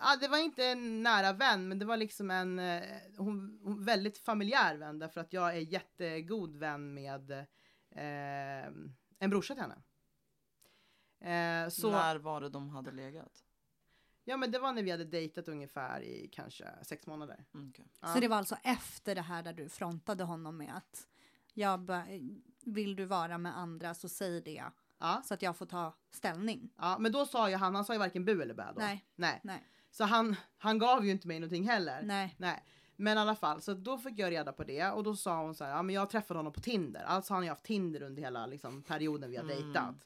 [0.00, 2.82] Ja, det var inte en nära vän, men det var liksom en eh,
[3.16, 8.66] hon, hon, väldigt familjär vän därför att jag är jättegod vän med eh,
[9.18, 9.82] en brorsa till henne.
[11.20, 13.44] Eh, så, När var det de hade legat?
[14.28, 17.44] Ja men det var när vi hade dejtat ungefär i kanske sex månader.
[17.54, 17.86] Mm, okej.
[18.00, 18.08] Ja.
[18.08, 21.06] Så det var alltså efter det här där du frontade honom med att
[21.54, 21.90] jag
[22.64, 24.64] vill du vara med andra så säg det
[24.98, 26.70] Ja, så att jag får ta ställning.
[26.76, 28.80] ja, men då sa ju han, han sa ju varken bu eller bä då.
[28.80, 29.04] Nej.
[29.14, 29.40] Nej.
[29.44, 29.66] Nej.
[29.90, 32.02] Så han, han gav ju inte mig någonting heller.
[32.02, 32.34] Nej.
[32.38, 32.64] Nej.
[32.96, 35.54] Men i alla fall, så då fick jag reda på det och då sa hon
[35.54, 37.02] så här, ja men jag träffade honom på Tinder.
[37.02, 39.98] Alltså han har ju haft Tinder under hela liksom, perioden vi har Mm.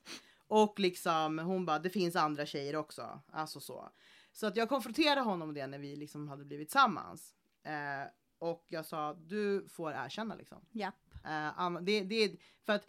[0.50, 3.20] Och liksom hon bara, det finns andra tjejer också.
[3.32, 3.90] Alltså så.
[4.32, 7.34] Så att jag konfronterade honom med det när vi liksom hade blivit tillsammans.
[7.62, 10.66] Eh, och jag sa, du får erkänna liksom.
[10.70, 11.14] Japp.
[11.24, 12.36] Eh, det, det,
[12.66, 12.86] för att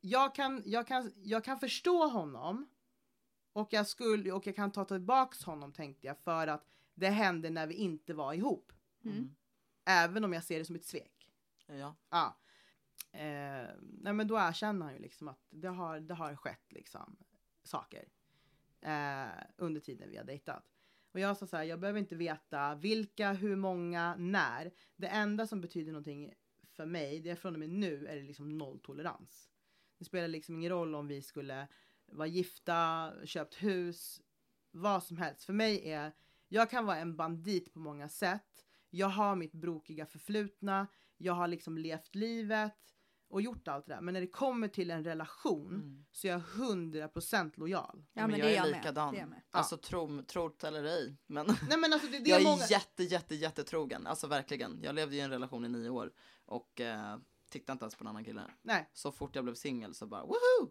[0.00, 2.68] jag kan, jag, kan, jag kan förstå honom
[3.52, 7.50] och jag, skulle, och jag kan ta tillbaks honom tänkte jag för att det hände
[7.50, 8.72] när vi inte var ihop.
[9.04, 9.34] Mm.
[9.84, 11.30] Även om jag ser det som ett svek.
[11.66, 11.96] Ja.
[12.10, 12.36] Ja.
[13.14, 17.16] Eh, nej men då erkänner han ju liksom att det har, det har skett liksom
[17.62, 18.08] saker
[18.80, 20.64] eh, under tiden vi har dejtat.
[21.12, 24.72] Och jag sa så här, jag behöver inte veta vilka, hur många, när.
[24.96, 28.22] Det enda som betyder någonting för mig, det är från och med nu är det
[28.22, 29.50] liksom nolltolerans.
[29.98, 31.68] Det spelar liksom ingen roll om vi skulle
[32.06, 34.20] vara gifta, köpt hus,
[34.70, 35.44] vad som helst.
[35.44, 36.12] För mig är,
[36.48, 38.66] jag kan vara en bandit på många sätt.
[38.90, 40.86] Jag har mitt brokiga förflutna.
[41.16, 42.93] Jag har liksom levt livet
[43.28, 44.00] och gjort allt det där.
[44.00, 46.04] Men när det kommer till en relation Mm.
[46.12, 48.04] så är jag 100% lojal.
[48.12, 48.76] Ja, men men jag det är är jag med.
[48.76, 49.12] likadan.
[49.12, 49.42] Det är jag med.
[49.50, 51.16] Alltså tro, tro det eller ej.
[51.26, 52.64] Men Nej men alltså det, det jag är är många...
[52.70, 54.06] jätte, jätte, jättetrogen.
[54.06, 54.78] Alltså verkligen.
[54.82, 56.12] Jag levde i en relation i nio år
[56.44, 57.16] och eh,
[57.50, 58.42] tittade inte ens på en annan kille.
[58.62, 58.90] Nej.
[58.92, 60.70] Så fort jag blev singel så bara woho!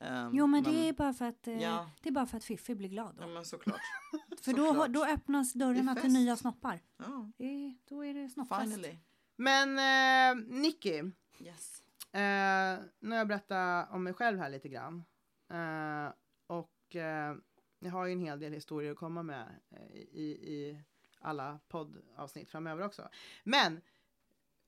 [0.00, 1.90] Ehm, Jo men, det är bara för att eh, Ja.
[2.02, 3.22] det är bara för att Fiffi blir glad då.
[3.22, 3.80] Ja men såklart.
[4.40, 4.92] för då, såklart.
[4.92, 6.80] då öppnas dörrarna till nya snoppar.
[6.96, 8.62] Ja, Det då är det snoppfest.
[8.62, 8.98] finally.
[9.36, 11.02] Men eh, Nicky,
[11.40, 11.81] Yes.
[12.12, 15.04] Eh, nu har jag berättat om mig själv här lite grann.
[15.50, 16.12] Eh,
[16.46, 17.36] och eh,
[17.78, 20.82] jag har ju en hel del historier att komma med eh, i, i
[21.20, 23.08] alla poddavsnitt framöver också.
[23.44, 23.80] Men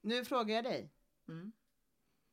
[0.00, 0.90] nu frågar jag dig.
[1.28, 1.52] Mm.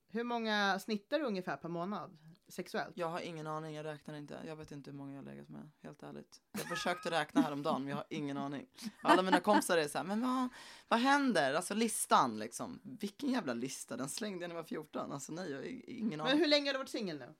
[0.08, 2.17] Hur många snittar du ungefär per månad
[2.52, 2.98] sexuellt?
[2.98, 4.40] Jag har ingen aning, jag räknar inte.
[4.48, 6.42] Jag vet inte hur många jag har legat med, helt ärligt.
[6.52, 8.68] Jag försökte räkna häromdagen, men jag har ingen aning.
[9.02, 10.50] Alla mina kompisar är så här, men vad,
[10.88, 11.54] vad händer?
[11.54, 12.80] Alltså listan liksom.
[12.84, 13.98] Vilken jävla lista?
[13.98, 15.12] Den slängde jag när jag var 14.
[15.12, 16.40] Alltså nej, jag har ingen Men aning.
[16.40, 17.34] hur länge har du varit singel nu?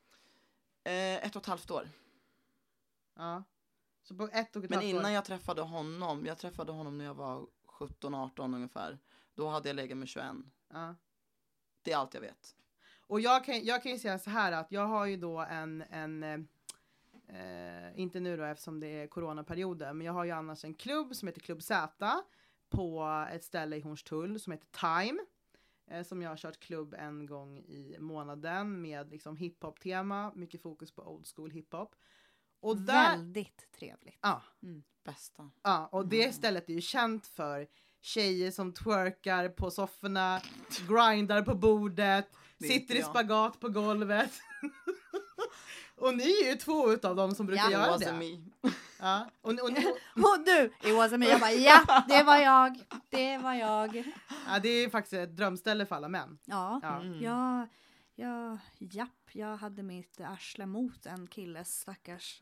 [0.92, 1.90] Eh, ett och ett halvt år.
[3.16, 3.44] Ja.
[4.04, 5.00] Så på ett och ett Men halvt år.
[5.00, 9.00] innan jag träffade honom, jag träffade honom när jag var 17-18 ungefär.
[9.36, 10.26] Då hade jag legat med 21.
[10.70, 10.96] Ja.
[11.82, 12.56] Det är allt jag vet.
[13.12, 15.84] Och jag kan, jag kan ju säga så här att jag har ju då en,
[15.90, 16.40] en eh,
[17.28, 21.16] eh, inte nu då eftersom det är coronaperioden, men jag har ju annars en klubb
[21.16, 22.24] som heter Klubb Z
[22.70, 24.68] på ett ställe i Hornstull som heter
[25.00, 25.20] Time.
[25.88, 30.92] Eh, som jag har kört klubb en gång i månaden med liksom hiphop-tema, mycket fokus
[30.92, 31.96] på old school hiphop.
[32.60, 34.20] Och där, Väldigt trevligt.
[34.22, 34.42] ja,
[35.04, 35.50] Bästa.
[35.62, 37.68] ja, och det stället är ju känt för
[38.02, 40.42] tjejer som twerkar på sofforna,
[40.88, 42.28] grindar på bordet,
[42.68, 44.42] sitter i spagat på golvet.
[45.98, 47.72] och ni är ju två utav dem som brukar Ja.
[47.72, 48.14] göra det.
[48.14, 48.42] me.
[49.00, 49.30] Ja.
[49.42, 49.70] Och, och, och,
[50.16, 51.26] Och du, it wasn't me.
[51.28, 52.84] Jag bara ja, det var jag.
[53.10, 54.04] Det var jag.
[54.48, 56.38] ja, det är faktiskt ett drömställe för alla män.
[56.46, 57.02] Ja, Ja.
[57.02, 57.22] Mm.
[57.22, 57.68] jag,
[58.16, 62.42] jag, japp, jag hade mitt arsle mot en killes stackars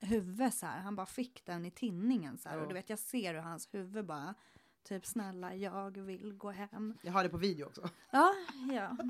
[0.00, 0.80] huvud så här.
[0.80, 2.56] Han bara fick den i tinningen så här.
[2.56, 2.62] Ja.
[2.62, 4.34] Och du vet, jag ser hur hans huvud bara
[4.88, 6.98] typ snälla, jag vill gå hem.
[7.02, 7.88] Jag har det på video också.
[8.10, 8.34] Ja,
[8.72, 8.96] ja.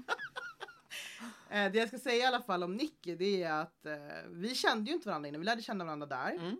[1.51, 3.97] Eh, det jag ska säga i alla fall om Nicky det är att eh,
[4.29, 6.31] vi kände ju inte varandra innan, vi lärde känna varandra där.
[6.31, 6.57] Mm.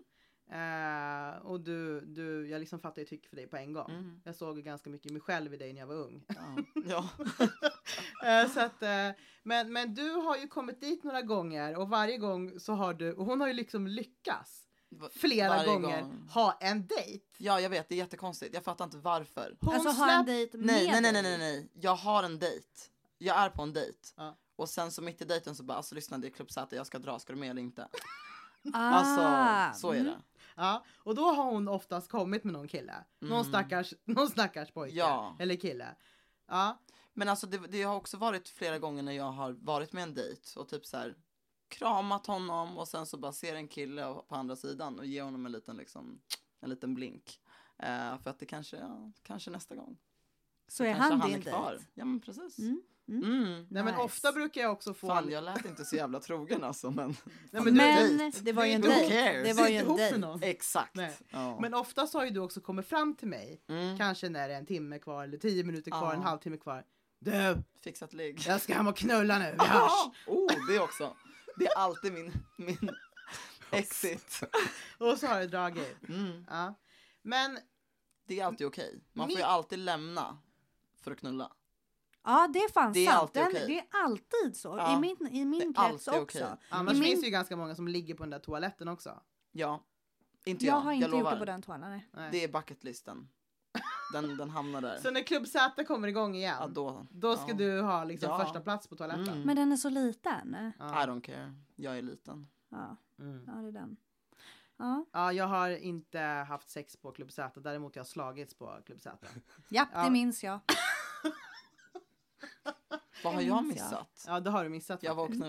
[0.51, 3.91] Eh, och du, du, jag liksom fattade ett tycke för dig på en gång.
[3.91, 4.21] Mm.
[4.23, 6.25] Jag såg ju ganska mycket mig själv i dig när jag var ung.
[6.27, 6.63] Ja.
[6.89, 7.09] ja.
[8.25, 9.09] Eh, så att, eh,
[9.43, 13.13] men, men du har ju kommit dit några gånger och varje gång så har du,
[13.13, 14.68] och hon har ju liksom lyckats
[15.11, 16.27] flera varje gånger gång.
[16.33, 17.25] ha en dejt.
[17.37, 18.53] Ja, jag vet, det är jättekonstigt.
[18.53, 19.57] Jag fattar inte varför.
[19.61, 21.69] Hon alltså ha en släpp- dejt med Nej, nej, nej, nej, nej, nej.
[21.73, 22.67] Jag har en dejt.
[23.17, 23.97] Jag är på en dejt.
[24.17, 24.37] Ja.
[24.55, 26.87] Och sen så mitt i dejten så bara, alltså lyssna det är Club Z, jag
[26.87, 27.87] ska dra, ska du med eller inte?
[28.73, 30.05] Ah, Alltså, så är mm.
[30.11, 30.17] det.
[30.55, 32.93] Ja, och då har hon oftast kommit med någon kille.
[33.19, 33.43] Någon, Mm.
[33.43, 34.95] stackars, någon stackars pojke.
[34.95, 35.35] Ja.
[35.39, 35.95] Eller kille.
[36.47, 36.77] Ja,
[37.13, 40.13] Men alltså det, det har också varit flera gånger när jag har varit med en
[40.13, 41.15] dejt och typ så här
[41.69, 45.45] kramat honom och sen så bara ser en kille på andra sidan och ger honom
[45.45, 46.21] en liten liksom,
[46.59, 47.39] en liten blink.
[47.79, 49.97] Eh, för att det kanske, ja, kanske nästa gång.
[50.67, 51.71] Så är han din kvar.
[51.71, 51.85] dejt?
[51.93, 52.59] Ja men precis.
[52.59, 52.81] Mm.
[53.07, 53.67] Mm.
[53.69, 53.97] Nej men Nice.
[53.97, 55.07] ofta brukar jag också få...
[55.07, 57.15] Fan jag lät inte så jävla trogen alltså men.
[57.51, 57.73] Nej, men
[58.17, 59.43] Men det var ju en dejt.
[59.43, 60.49] Det var ju en dejt.
[60.49, 60.95] Exakt.
[60.95, 61.17] Nej.
[61.29, 61.59] Ja.
[61.61, 63.97] Men oftast har ju du också kommit fram till mig, mm.
[63.97, 66.13] kanske när det är en timme kvar eller tio minuter kvar, Ja.
[66.13, 66.85] en halvtimme kvar.
[67.19, 68.43] Du, Fixat ligg.
[68.47, 69.91] jag ska hem och knulla nu, vi hörs!
[70.27, 71.15] oh, det också.
[71.59, 72.89] Det är alltid min, min
[73.71, 74.41] exit.
[74.97, 76.09] Och så har det dragit.
[76.09, 76.45] Mm.
[76.49, 76.73] Ja.
[77.21, 77.59] Men
[78.27, 79.03] Det är alltid okej.
[79.13, 80.37] Man får ju Min- alltid lämna
[81.01, 81.51] för att knulla.
[82.23, 83.19] Ja, det är fan Det är sant.
[83.19, 83.63] alltid Den, okej.
[83.67, 84.67] Det är alltid så.
[84.77, 84.97] Ja.
[84.97, 86.37] I min, i min Det är krets alltid också.
[86.43, 86.57] okej.
[86.69, 89.21] annars I min- finns det ju ganska många som ligger på den där toaletten också.
[89.51, 89.83] Ja.
[90.45, 91.31] Inte Jag jag, har inte jag gjort lovar.
[91.31, 91.89] det på den toaletten.
[91.91, 92.09] nej.
[92.13, 92.29] Nej.
[92.31, 93.29] Det är bucketlisten.
[94.13, 94.97] Den, den hamnar där.
[94.97, 97.05] Så när Klubb Z kommer igång igen, ja, då.
[97.09, 97.53] då ska ja.
[97.53, 98.39] du ha liksom Ja.
[98.39, 99.27] första plats på toaletten?
[99.27, 99.41] Mm.
[99.41, 100.55] Men den är så liten.
[100.55, 100.85] I Ja.
[100.85, 101.55] don't care.
[101.75, 102.47] Jag är liten.
[102.69, 103.43] Ja, Mm.
[103.47, 103.97] ja det är den.
[104.77, 108.77] Ja, ja, jag har inte haft sex på Klubb Z, däremot jag har slagits på
[108.85, 109.17] Klubb Z.
[109.69, 110.03] ja Ja.
[110.03, 110.59] det minns jag.
[113.23, 113.65] Vad har jag jag.
[113.65, 114.25] missat?
[114.27, 115.03] Ja, det har du missat.
[115.03, 115.43] Jag var och faktiskt.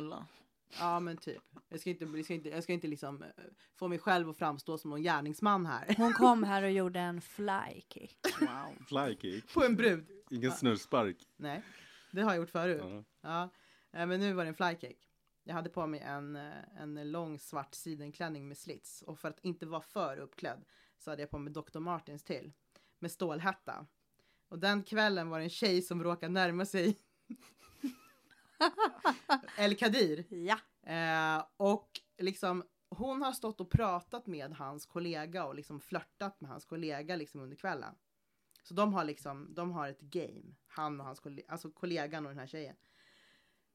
[0.79, 1.43] Ja, men typ.
[1.69, 3.29] Jag ska inte, jag ska inte, jag ska inte liksom eh,
[3.75, 5.95] få mig själv att framstå som någon gärningsman här.
[5.97, 8.19] Hon kom här och gjorde en flykick.
[8.41, 8.85] Wow.
[8.89, 9.55] Flykick.
[9.55, 10.07] På en brud.
[10.31, 11.17] Ingen snurrspark.
[11.37, 11.63] Nej,
[12.11, 12.83] det har jag gjort förut.
[12.85, 13.05] Ja.
[13.21, 13.43] Ja,
[14.01, 15.07] eh, men nu var det en flycake.
[15.45, 19.41] Jag hade på mig en, eh, en lång svart sidenklänning med slits och för att
[19.41, 20.65] inte vara för uppklädd
[20.99, 21.79] så hade jag på mig Dr.
[21.79, 22.53] Martens till
[22.99, 23.87] med stålhätta.
[24.49, 26.99] Och den kvällen var det en tjej som råkade närma sig
[29.59, 30.25] El Kadir.
[30.35, 30.59] Ja.
[30.93, 36.51] Eh, och liksom hon har stått och pratat med hans kollega och liksom flörtat med
[36.51, 37.95] hans kollega liksom under kvällen.
[38.63, 40.55] Så de har liksom, de har ett game.
[40.67, 42.77] Han och hans kollega, alltså kollegan och den här tjejen.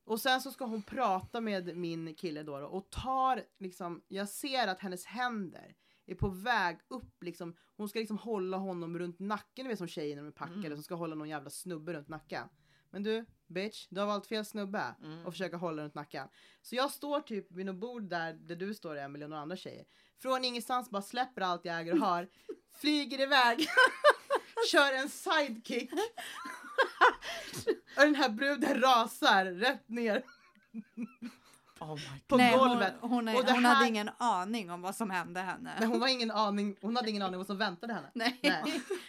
[0.03, 4.29] Och sen så ska hon prata med min kille då, då och tar liksom, jag
[4.29, 9.19] ser att hennes händer är på väg upp liksom, hon ska liksom hålla honom runt
[9.19, 10.75] nacken, du vet som tjejer när de är packade, Mm.
[10.77, 12.47] som ska hålla någon jävla snubbe runt nacken.
[12.89, 15.25] Men du, bitch, du har valt fel snubbe Mm.
[15.25, 16.27] och försöka hålla runt nacken.
[16.61, 19.57] Så jag står typ vid något bord där, där du står Emelie och några andra
[19.57, 19.85] tjejer.
[20.21, 22.27] Från ingenstans bara släpper allt jag äger och har,
[22.81, 23.67] flyger iväg,
[24.71, 25.91] kör en sidekick.
[27.97, 30.23] och den här bruden rasar rätt ner
[31.79, 32.93] Oh på Nej, golvet.
[33.01, 35.75] hon, hon, är, Och hon här- hade ingen aning om vad som hände henne.
[35.79, 38.11] Men hon var ingen aning, hon hade ingen aning vad som väntade henne.
[38.13, 38.39] Nej.
[38.43, 38.61] Nej.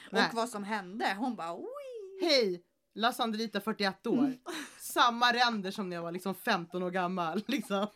[0.07, 0.31] och Nej.
[0.33, 1.15] vad som hände.
[1.19, 1.59] Hon bara.
[2.23, 2.63] Hej!
[2.97, 4.37] La Sandrita 41 år.
[4.81, 7.43] Samma ränder som när jag var liksom 15 år gammal.
[7.49, 7.87] Liksom.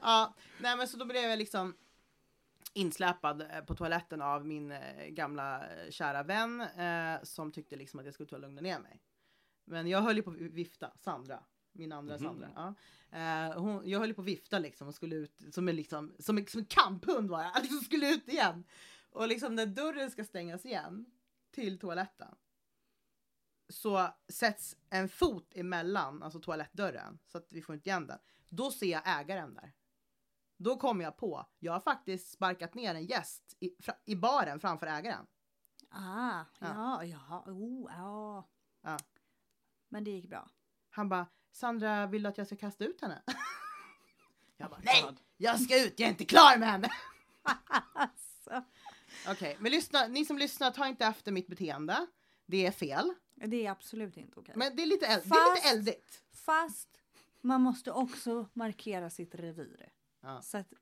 [0.00, 1.74] ja, nej men så då blev jag liksom
[2.72, 8.00] insläpad eh, på toaletten av min eh, gamla eh, kära vän eh, som tyckte liksom
[8.00, 9.02] att jag skulle ta och lugna ner mig.
[9.64, 11.42] Men jag höll ju på att vifta, Sandra,
[11.72, 12.24] min andra Mhm.
[12.24, 12.48] Sandra.
[12.54, 12.74] Ja.
[13.18, 16.14] Eh, hon, jag höll ju på att vifta liksom och skulle ut som en, liksom,
[16.18, 17.42] som en, som en kamphund var.
[17.42, 18.64] Jag liksom skulle ut igen.
[19.10, 21.06] Och liksom när dörren ska stängas igen
[21.50, 22.34] till toaletten
[23.70, 28.18] så sätts en fot emellan, alltså toalettdörren, så att vi får inte igen den.
[28.48, 29.72] Då ser jag ägaren där.
[30.56, 34.60] Då kommer jag på, jag har faktiskt sparkat ner en gäst i, fra, i baren
[34.60, 35.26] framför ägaren.
[35.90, 38.48] Ah, ja, ja, oh, ja.
[38.82, 38.98] Ja.
[39.88, 40.50] Men det gick bra.
[40.90, 43.22] Han bara, Sandra vill du att jag ska kasta ut henne?
[44.56, 45.04] jag bara, nej!
[45.36, 46.90] Jag ska ut, jag är inte klar med henne!
[47.94, 48.64] Alltså,
[49.28, 52.06] Okej, men lyssna, ni som lyssnar, ta inte efter mitt beteende.
[52.46, 53.14] Det är fel.
[53.46, 54.54] Det är absolut inte okej.
[54.56, 56.22] Men det är lite, eld, det är lite Fast- eldigt.
[56.32, 56.88] Fast
[57.40, 59.92] man måste också markera sitt revir.
[60.20, 60.42] Ja.
[60.42, 60.72] Så att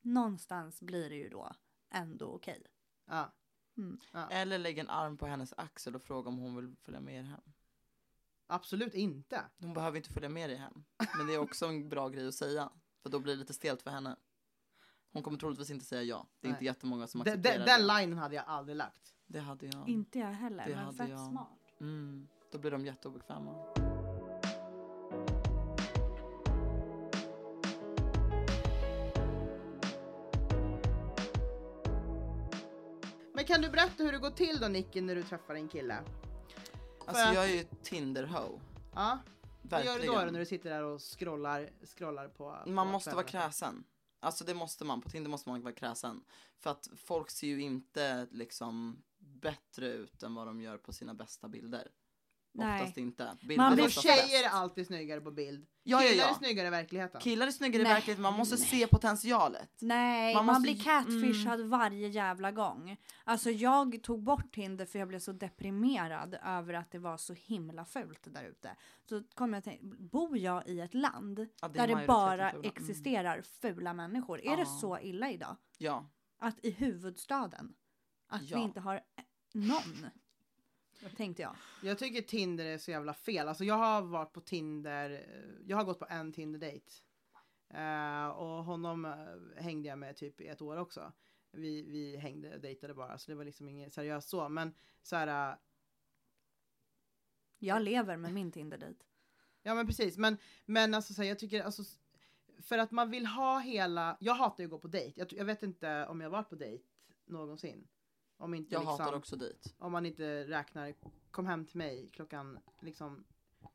[0.00, 1.52] någonstans blir det ju då
[1.90, 2.62] ändå okej.
[3.06, 3.32] Ja.
[3.76, 4.00] Mm.
[4.12, 4.28] Ja.
[4.30, 7.22] Eller lägg en arm på hennes axel och fråga om hon vill följa med er
[7.22, 7.40] hem.
[8.46, 9.44] Absolut inte.
[9.58, 10.84] Hon behöver inte följa med dig hem.
[11.18, 12.70] Men det är också en bra grej att säga.
[13.02, 14.16] För då blir det lite stelt för henne.
[15.12, 16.26] Hon kommer troligtvis inte säga ja.
[16.40, 16.66] Det är inte Nej.
[16.66, 18.00] jättemånga som Den, accepterar den, den det.
[18.00, 19.14] linen hade jag aldrig lagt.
[19.26, 19.88] Det hade jag.
[19.88, 21.28] Inte jag heller, Det men hade fett jag.
[21.30, 21.55] smart.
[21.80, 22.28] Mm.
[22.50, 23.54] Då blir de jätteobekväma.
[33.32, 35.98] Men kan du berätta hur det går till då Nicky när du träffar en kille?
[37.06, 38.60] Alltså att- jag är ju Tinder-ho.
[38.94, 39.18] Ja,
[39.62, 40.14] vad gör Verkligen.
[40.14, 43.24] du då, då när du sitter där och scrollar, scrollar på Man på måste vara
[43.24, 43.84] kräsen.
[44.20, 45.00] Alltså det måste man.
[45.00, 46.24] På Tinder måste man vara kräsen.
[46.58, 49.02] För att folk ser ju inte liksom
[49.50, 51.88] bättre ut än vad de gör på sina bästa bilder.
[52.56, 52.80] Nej.
[52.82, 53.24] Oftast inte.
[53.24, 55.66] Man Bilder blir Alltså oftast tjejer är alltid snyggare på bild.
[55.82, 56.34] Ja, ja, Killar är ja.
[56.34, 57.20] snyggare i verkligheten.
[57.20, 57.92] Killar är snyggare Nej.
[57.92, 59.70] i verkligheten, man måste se potentialet.
[59.80, 62.96] Nej, Man man, måste blir catfishad varje jävla gång.
[63.24, 67.32] Alltså jag tog bort Tinder för jag blev så deprimerad över att det var så
[67.32, 68.76] himla fult där ute.
[69.08, 72.30] Så kom jag att tänka, bor jag i ett land Ja, är där det bara
[72.36, 72.50] fula.
[72.50, 72.64] Mm.
[72.64, 74.40] existerar fula människor?
[74.40, 74.78] Är det Ja.
[74.80, 75.56] så illa idag?
[75.78, 76.10] Ja.
[76.38, 77.74] Att i huvudstaden,
[78.28, 78.56] att Ja.
[78.58, 79.00] vi inte har
[79.56, 80.06] någon?
[81.16, 81.56] Tänkte jag.
[81.82, 83.48] Jag tycker Tinder är så jävla fel.
[83.48, 86.92] Alltså jag har varit på Tinder, eh, jag har gått på en Tinder-date.
[87.68, 91.12] Eh, och honom eh, hängde jag med typ i ett år också.
[91.50, 94.48] Vi, vi hängde, dejtade bara, så det var liksom inget seriöst så.
[94.48, 95.58] Men så här, eh,
[97.58, 99.04] Jag lever med min Tinder-dejt.
[99.62, 100.16] ja men precis.
[100.18, 101.82] Men, men alltså så här, jag tycker alltså,
[102.62, 105.20] för att man vill ha hela, jag hatar ju att gå på dejt.
[105.20, 106.84] Jag, jag vet inte om jag har varit på dejt
[107.24, 107.88] någonsin.
[108.38, 109.74] Om inte Jag liksom, hatar också dit.
[109.78, 110.94] om man inte räknar,
[111.30, 113.24] kom hem till mig klockan liksom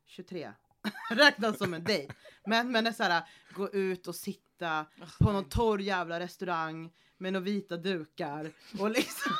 [0.06, 0.52] 23.
[1.10, 2.14] Räknas som en dejt.
[2.46, 4.86] Men, men det är så här, gå ut och sitta
[5.20, 9.32] på någon torr jävla restaurang med några vita dukar och liksom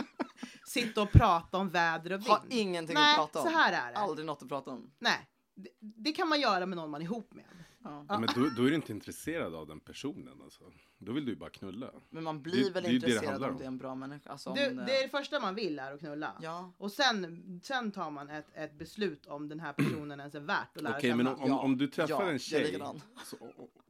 [0.66, 2.28] sitta och prata om väder och vind.
[2.28, 3.50] Har ingenting Nej, att prata om.
[3.50, 3.98] så här är det.
[3.98, 4.92] Aldrig något att prata om.
[4.98, 7.44] Nej, det, det kan man göra med någon man är ihop med.
[7.84, 8.04] Ja.
[8.08, 10.72] Men då, då är du inte intresserad av den personen alltså.
[10.98, 11.90] Då vill du ju bara knulla.
[12.10, 13.78] Men man blir Det- väl det är det det intresserad handlar om det är en
[13.78, 14.30] bra människa.
[14.30, 16.36] Alltså, om, Det, eh, det är det första man vill är att knulla.
[16.42, 16.72] Ja.
[16.78, 20.76] Och sen, sen tar man ett, ett beslut om den här personen ens är värt
[20.76, 21.16] att lära Okej, känna.
[21.16, 22.80] men om, om, Ja, om du träffar ja, är en tjej.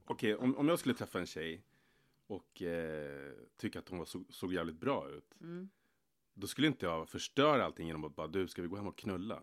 [0.04, 1.62] Okej, om, om jag skulle träffa en tjej
[2.26, 5.34] och eh, tycka att hon var, så, såg jävligt bra ut.
[5.40, 5.68] Mm.
[6.34, 8.98] Då skulle inte jag förstöra allting genom att bara du, ska vi gå hem och
[8.98, 9.42] knulla?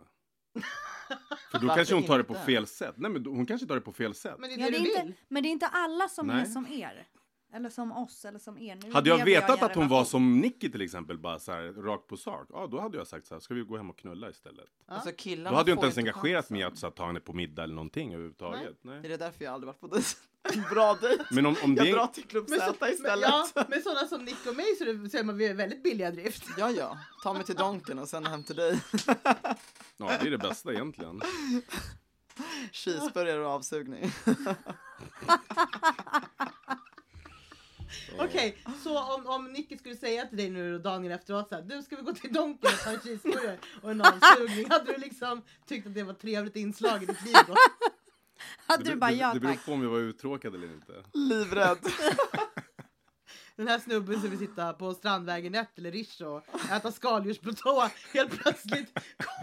[1.52, 2.96] För då Varför kanske hon tar det på fel sätt.
[2.98, 4.36] Nej men hon kanske tar det på fel sätt.
[4.40, 6.30] Men det är Ja, det det du är inte, men det är inte alla som
[6.30, 6.46] är Nej.
[6.46, 7.08] som er.
[7.54, 8.76] Eller som oss, eller som er.
[8.84, 11.62] Nu Hade jag vetat en att hon var som Nicky till exempel, bara så här
[11.64, 12.48] rakt på sak.
[12.50, 14.66] Ja, då hade jag sagt så här, ska vi gå hem och knulla istället?
[14.88, 14.94] Ja.
[14.94, 17.34] Alltså, killarna Då hade jag inte ens engagerat mig att så här, ta henne på
[17.34, 18.78] middag eller någonting överhuvudtaget.
[18.82, 18.98] Nej.
[18.98, 20.08] Är det därför jag aldrig varit på dejt?
[20.54, 21.24] En bra dejt.
[21.32, 22.08] Men om, om det Jag drar är...
[22.08, 23.30] till Club Men, så, Z men, istället.
[23.56, 26.12] ja, med sådana som Nick och mig så, är det, så är man väldigt billiga
[26.12, 26.44] drift.
[26.58, 26.98] Ja, ja.
[27.24, 28.82] Ta mig till Donken och sen hem till dig.
[30.10, 31.22] Ja, det är det bästa egentligen.
[32.72, 34.12] Cheeseburgare och avsugning.
[38.20, 41.82] Okej, så om, om Nicky skulle säga till dig nu dagen efteråt så här, du
[41.84, 44.70] ska vi gå till Donken och ta en cheeseburgare och en avsugning.
[44.70, 47.56] Hade du liksom tyckt att det var ett trevligt inslag i ditt liv då?
[48.66, 49.66] Hade Det, du bara ja det beror tack.
[49.66, 51.04] på om jag var uttråkad eller inte.
[51.14, 51.78] Livrädd.
[53.56, 57.90] Den här snubben som vill sitta på Strandvägen 1 eller Rish och äta skaldjursplatå.
[58.14, 58.94] Helt plötsligt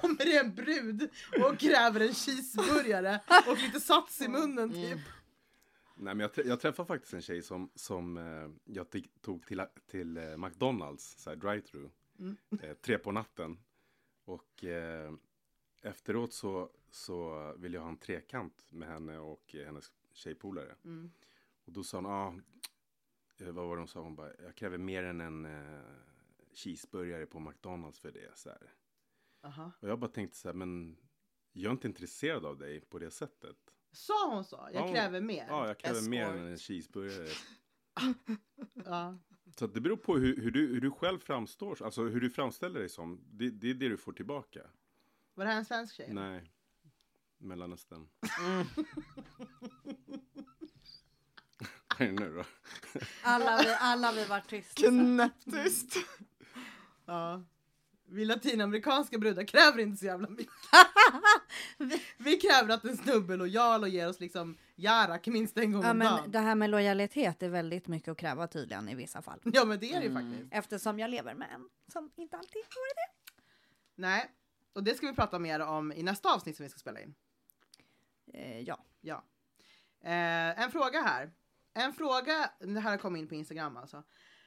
[0.02, 1.08] kommer det en brud
[1.44, 4.98] och kräver en cheeseburgare och lite sats i munnen typ.
[6.00, 8.86] Nej, men jag, trä- jag träffade faktiskt en tjej som, som eh, jag
[9.20, 11.90] tog till, till eh, McDonalds, så här drive-through,
[12.20, 12.36] Mm.
[12.62, 13.58] eh, tre på natten.
[14.24, 15.12] Och eh,
[15.82, 20.74] efteråt så, så ville jag ha en trekant med henne och eh, hennes tjejpolare.
[20.84, 21.10] Mm.
[21.66, 22.34] Och då sa hon, ah,
[23.44, 24.00] vad var det hon sa?
[24.00, 25.80] Hon bara, jag kräver mer än en eh,
[26.54, 28.38] cheeseburgare på McDonalds för det.
[28.38, 28.72] Så här.
[29.42, 29.70] Aha.
[29.80, 30.96] Och jag bara tänkte så här, men
[31.52, 33.56] jag är inte intresserad av dig på det sättet.
[33.92, 34.68] Sa hon så?
[34.72, 34.92] Jag Ja.
[34.94, 35.46] kräver mer.
[35.48, 36.36] Ja, jag kräver mer Escort.
[36.36, 37.28] än en cheeseburgare.
[38.84, 39.18] Ja.
[39.56, 42.80] Så det beror på hur, hur, du, hur du själv framstår, alltså hur du framställer
[42.80, 43.20] dig som.
[43.30, 44.60] Det, det är det du får tillbaka.
[45.34, 46.08] Var det här en svensk tjej?
[46.12, 46.52] Nej,
[47.38, 48.08] Mellanöstern.
[48.40, 48.66] Mm.
[51.98, 52.44] Det nu då?
[53.22, 54.82] Alla vi, alla vi var tysta.
[54.88, 55.96] Knäpptyst.
[57.06, 57.42] Ja.
[58.10, 60.52] Vi latinamerikanska brudar kräver inte så jävla mycket.
[62.18, 65.82] Vi kräver att en snubbe är lojal och ger oss liksom jarak minst en gång
[65.82, 66.30] Ja, om men dagen.
[66.30, 69.40] det här med lojalitet är väldigt mycket att kräva tydligen i vissa fall.
[69.44, 70.30] Ja men det är det ju Mm.
[70.32, 70.52] faktiskt.
[70.52, 73.32] Eftersom jag lever med en som inte alltid har det.
[73.94, 74.30] Nej,
[74.72, 77.14] och det ska vi prata mer om i nästa avsnitt som vi ska spela in.
[78.34, 78.84] Eh, ja.
[79.00, 79.24] Ja.
[80.04, 81.30] Eh, en fråga här.
[81.78, 84.02] En fråga, det här har kommit in på Instagram alltså.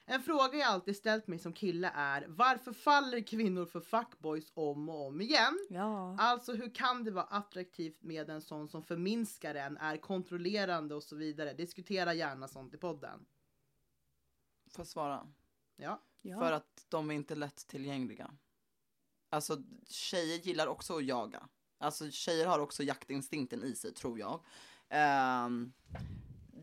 [0.05, 4.89] En fråga jag alltid ställt mig som kille är varför faller kvinnor för fuckboys om
[4.89, 5.67] och om igen?
[5.69, 6.15] Ja.
[6.19, 11.03] Alltså hur kan det vara attraktivt med en sån som förminskar en, är kontrollerande och
[11.03, 11.53] så vidare?
[11.53, 13.25] Diskutera gärna sånt i podden.
[14.69, 15.27] Får jag svara?
[15.75, 16.01] Ja.
[16.21, 16.39] ja.
[16.39, 18.31] För att de är inte lättillgängliga.
[19.29, 21.47] Alltså tjejer gillar också att jaga.
[21.77, 24.43] Alltså tjejer har också jaktinstinkten i sig tror jag.
[24.89, 25.73] Ehm,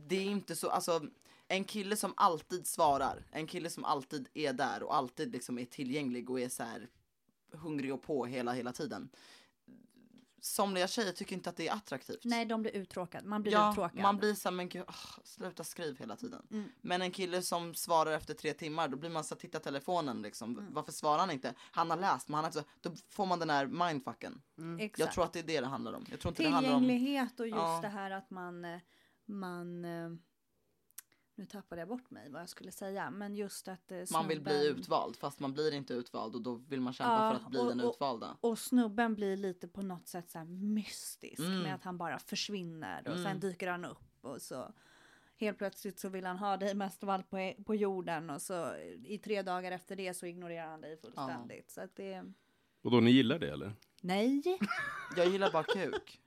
[0.08, 1.02] det är inte så, alltså
[1.48, 5.64] en kille som alltid svarar, en kille som alltid är där och alltid liksom är
[5.64, 6.88] tillgänglig och är så här
[7.52, 9.08] hungrig och på hela, hela tiden.
[10.40, 12.20] Somliga tjejer tycker inte att det är attraktivt.
[12.24, 13.28] Nej, de blir uttråkade.
[13.28, 14.02] Man blir Ja, uttråkad.
[14.02, 14.94] man blir såhär, men gud, åh,
[15.24, 16.46] sluta skriv hela tiden.
[16.50, 16.68] Mm.
[16.80, 20.22] Men en kille som svarar efter tre timmar, då blir man så här, titta telefonen
[20.22, 20.58] liksom.
[20.58, 20.74] Mm.
[20.74, 21.54] Varför svarar han inte?
[21.58, 24.42] Han har läst, men han har inte, då får man den här mindfucken.
[24.78, 24.98] Exakt.
[24.98, 26.06] Jag tror att det är det det handlar om.
[26.10, 26.82] Jag tror inte det handlar om...
[26.82, 27.78] Tillgänglighet och just Ja.
[27.82, 28.80] det här att man, eh,
[29.28, 30.10] man eh,
[31.34, 34.40] nu tappade jag bort mig vad jag skulle säga, men just att eh, Man vill
[34.40, 37.44] bli snubben- utvald, fast man blir inte utvald och då vill man kämpa Ja, för
[37.44, 38.36] att bli och- den och- utvalda.
[38.40, 41.62] Och snubben blir lite på något sätt så här mystisk Mm.
[41.62, 43.24] med att han bara försvinner och Mm.
[43.24, 44.72] sen dyker han upp och så
[45.36, 48.76] helt plötsligt så vill han ha dig mest av allt på, på jorden och så
[49.04, 51.70] i tre dagar efter det så ignorerar han dig fullständigt.
[51.70, 52.32] Så att det,
[52.82, 53.72] Och då ni gillar det eller?
[54.00, 54.42] nej.
[55.16, 56.20] Jag gillar bara kuk.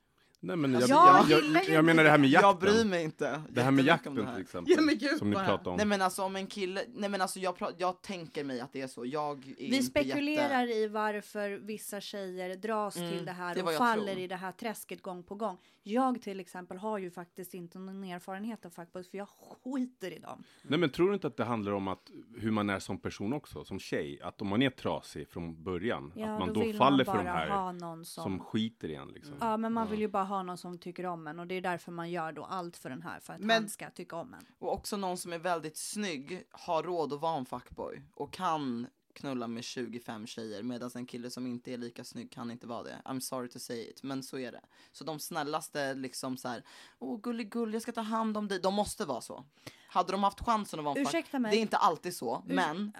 [0.44, 2.48] Nej men jag, Ja, jag, jag, jag, menar det här med jakten.
[2.48, 3.42] Jag bryr mig inte.
[3.48, 4.32] Det här med jakten här.
[4.34, 4.74] till exempel.
[4.74, 5.76] Ge mig gud som ni pratade om.
[5.76, 8.80] Nej men alltså om en kille, nej men alltså jag, jag tänker mig att det
[8.80, 9.06] är så.
[9.06, 10.78] Jag är Vi inte spekulerar jätte...
[10.78, 14.18] i varför vissa tjejer dras Mm, till det här det och faller tror.
[14.24, 15.58] i det här träsket gång på gång.
[15.82, 19.28] Jag till exempel har ju faktiskt inte någon erfarenhet av fuckboys för jag
[19.64, 20.44] skiter i dem.
[20.62, 23.32] Nej men tror du inte att det handlar om att hur man är som person
[23.32, 24.20] också, som tjej?
[24.22, 27.24] Att om man är trasig från början, Ja, att man då, då, faller man för
[27.24, 28.22] de här ha någon som...
[28.22, 29.34] som skiter i en liksom.
[29.40, 31.60] Ja, men man vill ju bara ha någon som tycker om en och det är
[31.60, 34.34] därför man gör då allt för den här för att Men- han ska tycka om
[34.34, 34.46] en.
[34.58, 38.86] Och också någon som är väldigt snygg, har råd att vara en fuckboy och kan
[39.14, 42.82] knulla med 25 tjejer medan en kille som inte är lika snygg kan inte vara
[42.82, 43.02] det.
[43.04, 44.60] I'm sorry to say it, men så är det.
[44.92, 46.62] Så de snällaste liksom så här,
[46.98, 48.60] åh gulligull, jag ska ta hand om dig.
[48.60, 49.44] De måste vara så.
[49.88, 51.50] Hade de haft chansen att vara en fuck, Ursäkta mig.
[51.50, 52.92] det är inte alltid så, Urs- men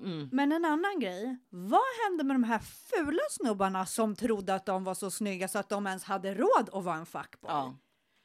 [0.00, 4.66] mm, Men en annan grej, vad hände med de här fula snubbarna som trodde att
[4.66, 7.50] de var så snygga så att de ens hade råd att vara en fuckboy?
[7.50, 7.76] ja.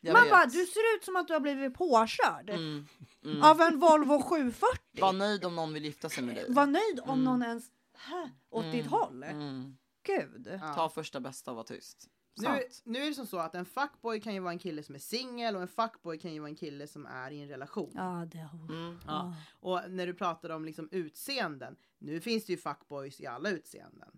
[0.01, 0.32] Jag Man vet.
[0.32, 2.88] bara, du ser ut som att du har blivit påkörd Mm,
[3.26, 3.43] mm.
[3.43, 4.78] av en Volvo 740.
[5.01, 6.45] Var nöjd om någon vill gifta sig med dig.
[6.49, 7.23] Var nöjd om Mm.
[7.23, 7.63] någon ens
[7.97, 9.23] hä, åt Mm, ditt håll.
[9.23, 9.78] Mm.
[10.03, 10.47] Gud.
[10.61, 10.73] Ja.
[10.73, 12.07] Ta första bästa och var tyst.
[12.38, 14.95] Nu, nu är det som så att en fuckboy kan ju vara en kille som
[14.95, 17.91] är singel och en fuckboy kan ju vara en kille som är i en relation.
[17.95, 18.49] Ja, det...
[18.69, 18.99] Mm.
[19.07, 19.36] Ja.
[19.59, 24.17] Och när du pratar om liksom utseenden, nu finns det ju fuckboys i alla utseenden.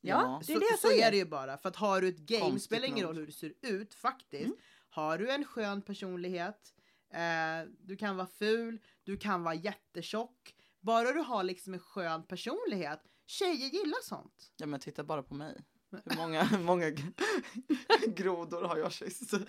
[0.00, 1.06] Ja, det är så, det jag så säger.
[1.06, 1.58] är det ju bara.
[1.58, 4.44] För att har du ett game, Konstigt spelar ingen roll hur du ser ut faktiskt.
[4.44, 4.56] Mm.
[4.90, 6.74] Har du en skön personlighet,
[7.10, 10.54] eh, du kan vara ful, du kan vara jättetjock.
[10.80, 14.52] Bara du har liksom en skön personlighet, tjejer gillar sånt.
[14.56, 15.64] Ja men titta bara på mig.
[15.90, 16.90] Hur många, hur många
[18.06, 19.30] grodor har jag kysst?
[19.30, 19.40] Som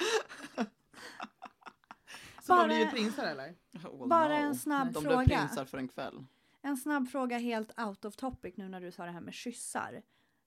[2.47, 3.55] har Bara- blivit prinsar eller?
[3.83, 5.17] Oh, Bara en snabb De fråga.
[5.17, 6.25] blev prinsar för en kväll.
[6.61, 10.01] En snabb fråga helt out of topic nu när du sa det här med kyssar.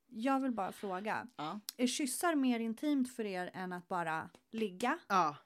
[0.09, 1.61] Jag vill bara fråga, Ja.
[1.77, 4.99] är kyssar mer intimt för er än att bara ligga?
[5.09, 5.37] Ja.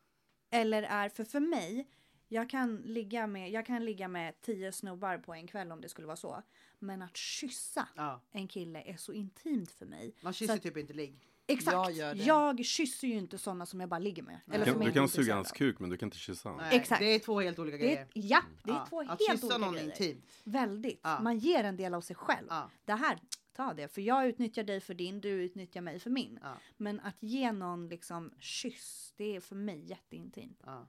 [0.50, 1.88] Eller är, för för mig,
[2.28, 5.88] jag kan ligga med, jag kan ligga med tio snubbar på en kväll om det
[5.88, 6.42] skulle vara så.
[6.78, 8.20] Men att kyssa ja.
[8.32, 10.14] en kille är så intimt för mig.
[10.20, 11.24] Man kysser att- typ inte ligg.
[11.50, 11.72] Exakt.
[11.74, 12.22] Jag gör det.
[12.24, 14.40] Jag kysser ju inte sådana som jag bara ligger med.
[14.52, 16.66] Eller Du som du kan suga hans kuk men du kan inte kyssa honom.
[16.72, 17.00] Exakt.
[17.00, 18.00] Det är två helt olika Det grejer.
[18.00, 18.86] är, ja, det är Ja.
[18.88, 19.86] två Att helt kyssa olika någon grejer.
[19.86, 20.24] intimt.
[20.44, 21.00] Väldigt.
[21.02, 21.20] Ja.
[21.20, 22.46] Man ger en del av sig själv.
[22.50, 22.70] Ja.
[22.84, 23.18] Det här,
[23.52, 23.88] ta det.
[23.88, 26.38] För jag utnyttjar dig för din, du utnyttjar mig för min.
[26.42, 26.56] Ja.
[26.76, 30.62] Men att ge någon liksom kyss, det är för mig jätteintimt.
[30.66, 30.88] Ja.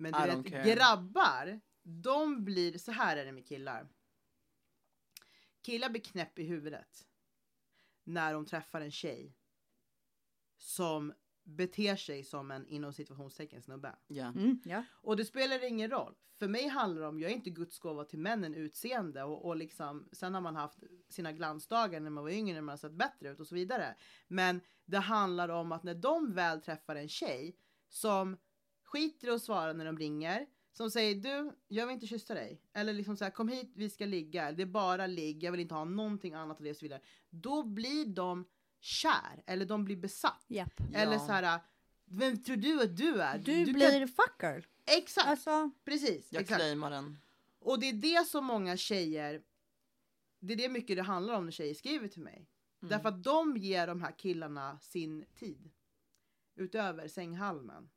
[0.00, 3.88] Men du vet, grabbar, de blir, så här är det med killar.
[5.62, 7.06] Killar blir knäpp i huvudet
[8.04, 9.36] när de träffar en tjej
[10.56, 13.96] som beter sig som en inom situationstecken snubbe.
[14.06, 14.26] Ja.
[14.26, 14.84] Mm, ja.
[14.92, 16.14] Och det spelar ingen roll.
[16.34, 19.56] För mig handlar det om, jag är inte Guds gåva till männen utseende och, och
[19.56, 20.78] liksom, sen har man haft
[21.08, 23.96] sina glansdagar när man var yngre när man har sett bättre ut och så vidare.
[24.28, 27.56] Men det handlar om att när de väl träffar en tjej
[27.88, 28.36] som
[28.90, 32.60] skiter i att svara när de ringer, som säger du, jag vill inte kyssa dig.
[32.72, 34.52] Eller liksom så här, kom hit, vi ska ligga.
[34.52, 37.00] Det är bara ligg, jag vill inte ha någonting annat av det och så vidare.
[37.30, 38.44] Då blir de
[38.80, 40.44] kär, eller de blir besatt.
[40.48, 40.80] Japp.
[40.94, 41.18] Eller Ja.
[41.26, 41.60] så här,
[42.04, 43.38] vem tror du att du är?
[43.38, 44.66] Du, kan- blir fucker.
[44.98, 45.26] Exakt!
[45.28, 46.60] Alltså, Precis, Jag exakt.
[46.60, 47.16] claimar den.
[47.58, 49.42] Och det är det som många tjejer,
[50.40, 52.48] det är det mycket det handlar om när tjejer skriver till mig.
[52.82, 52.90] Mm.
[52.90, 55.70] Därför att de ger de här killarna sin tid.
[56.56, 57.90] Utöver sänghalmen.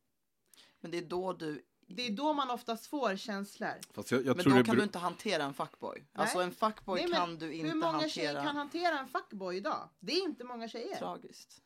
[0.83, 3.73] Men det är då du, Det är då man oftast får känslor.
[3.93, 6.05] Fast jag, jag men tror då det kan du inte hantera en fuckboy.
[6.13, 8.09] Alltså en fuckboy Nej, kan du inte Hur många hantera.
[8.09, 9.89] tjejer kan hantera en fuckboy idag?
[9.99, 10.95] Det är inte många tjejer.
[10.95, 11.61] Tragiskt.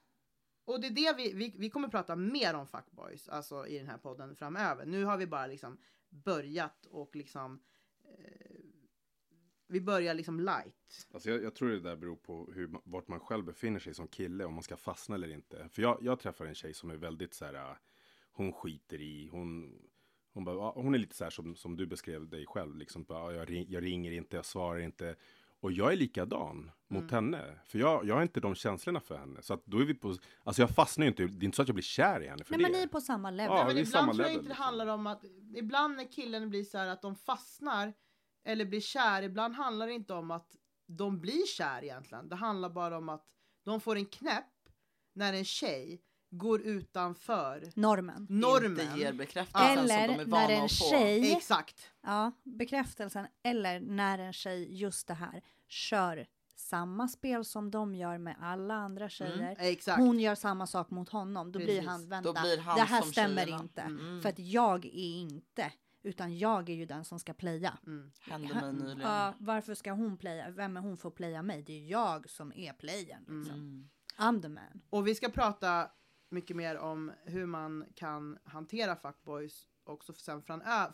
[0.66, 3.88] Och det är det vi, vi, vi kommer prata mer om fuckboys alltså i den
[3.88, 4.86] här podden framöver.
[4.86, 5.78] Nu har vi bara liksom
[6.10, 7.60] börjat och liksom
[8.06, 8.58] eh,
[9.68, 11.08] vi börjar liksom light.
[11.14, 14.08] Alltså jag, jag tror det där beror på hur, vart man själv befinner sig som
[14.08, 15.70] kille, om man ska fastna eller inte.
[15.70, 17.78] För jag, jag träffar en tjej som är väldigt så här,
[18.38, 19.80] hon skiter i, hon,
[20.34, 23.34] hon, bara, hon är lite så här som, som du beskrev dig själv, liksom, bara,
[23.34, 25.16] ja, jag, ring, jag ringer inte, jag svarar inte.
[25.60, 29.42] Och jag är likadan mot henne, för jag, jag har inte de känslorna för henne.
[29.42, 31.62] Så att då är vi på, alltså jag fastnar ju inte, det är inte så
[31.62, 32.64] att jag blir kär i henne för nej det.
[32.64, 33.58] men ni är på samma level.
[33.58, 34.64] Ja, men ibland tror jag inte det liksom.
[34.64, 35.24] handlar om att,
[35.56, 37.94] ibland när killen blir så här att de fastnar
[38.44, 40.56] eller blir kär, ibland handlar det inte om att
[40.88, 42.30] de blir kär egentligen.
[42.30, 43.26] Det handlar bara om att
[43.64, 44.46] de får en knäpp
[45.14, 48.28] när en tjej går utanför Normen.
[48.30, 48.80] normen.
[48.82, 50.86] Inte ger bekräftelsen som de Eller är vana när en att få.
[50.90, 51.92] tjej, Exakt.
[52.04, 58.18] ja, bekräftelsen, eller när en tjej, just det här, kör samma spel som de gör
[58.18, 59.56] med alla andra tjejer.
[59.60, 60.00] Exakt.
[60.00, 61.52] Hon gör samma sak mot honom.
[61.52, 61.88] Då blir Precis.
[61.88, 63.62] han, vänta, Då blir han det här stämmer tjejerna.
[63.64, 63.82] inte.
[63.82, 64.22] Mm.
[64.22, 65.72] För att jag är inte,
[66.04, 67.78] utan jag är ju den som ska playa.
[67.86, 68.12] Mm.
[68.22, 69.00] Hände mig nyligen.
[69.02, 70.50] Ja, varför ska hon playa?
[70.50, 71.62] Vem är hon för att playa mig?
[71.64, 73.20] Det är jag som är playern.
[73.20, 73.56] Liksom.
[73.60, 73.90] Mm.
[74.18, 74.82] I'm the man.
[74.90, 75.90] Och vi ska prata
[76.30, 80.42] mycket mer om hur man kan hantera fuckboys också sen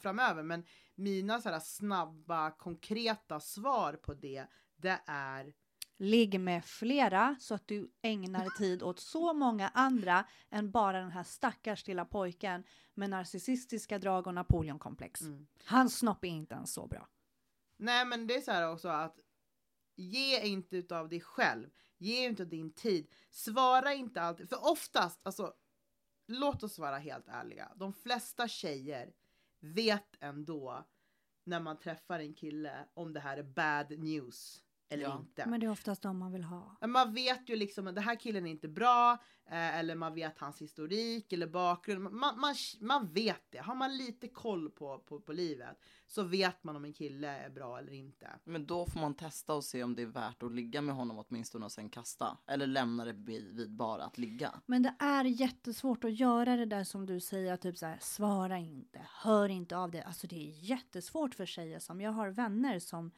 [0.01, 0.43] framöver.
[0.43, 0.65] Men
[0.95, 5.53] mina så snabba, konkreta svar på det, det är
[5.97, 11.11] Ligg med flera så att du ägnar tid åt så många andra än bara den
[11.11, 12.63] här stackars lilla pojken
[12.93, 15.21] med narcissistiska drag och Napoleonkomplex.
[15.21, 15.47] Mm.
[15.65, 17.07] Hans snopp är inte ens så bra.
[17.77, 19.19] Nej men det är så här också att
[19.95, 21.69] ge inte utav dig själv.
[22.03, 23.07] Ge inte din tid.
[23.29, 24.49] Svara inte alltid.
[24.49, 25.53] För oftast, alltså
[26.27, 27.71] låt oss vara helt ärliga.
[27.75, 29.13] De flesta tjejer
[29.59, 30.87] vet ändå
[31.43, 35.17] när man träffar en kille om det här är bad news eller Ja.
[35.19, 35.45] inte.
[35.45, 36.77] Men det är oftast de man vill ha.
[36.81, 39.11] Men Man vet ju liksom att den här killen är inte bra,
[39.45, 42.03] eh, eller man vet hans historik eller bakgrund.
[42.03, 43.57] Man, man, man vet det.
[43.57, 45.77] Har man lite koll på, på, på livet
[46.07, 48.27] så vet man om en kille är bra eller inte.
[48.43, 51.25] Men då får man testa och se om det är värt att ligga med honom
[51.27, 52.37] åtminstone och sen kasta.
[52.47, 54.61] Eller lämna det vid, vid bara att ligga.
[54.65, 58.57] Men det är jättesvårt att göra det där som du säger, typ så här, svara
[58.57, 60.01] inte, hör inte av dig.
[60.01, 63.11] Alltså det är jättesvårt för tjejer som, jag har vänner som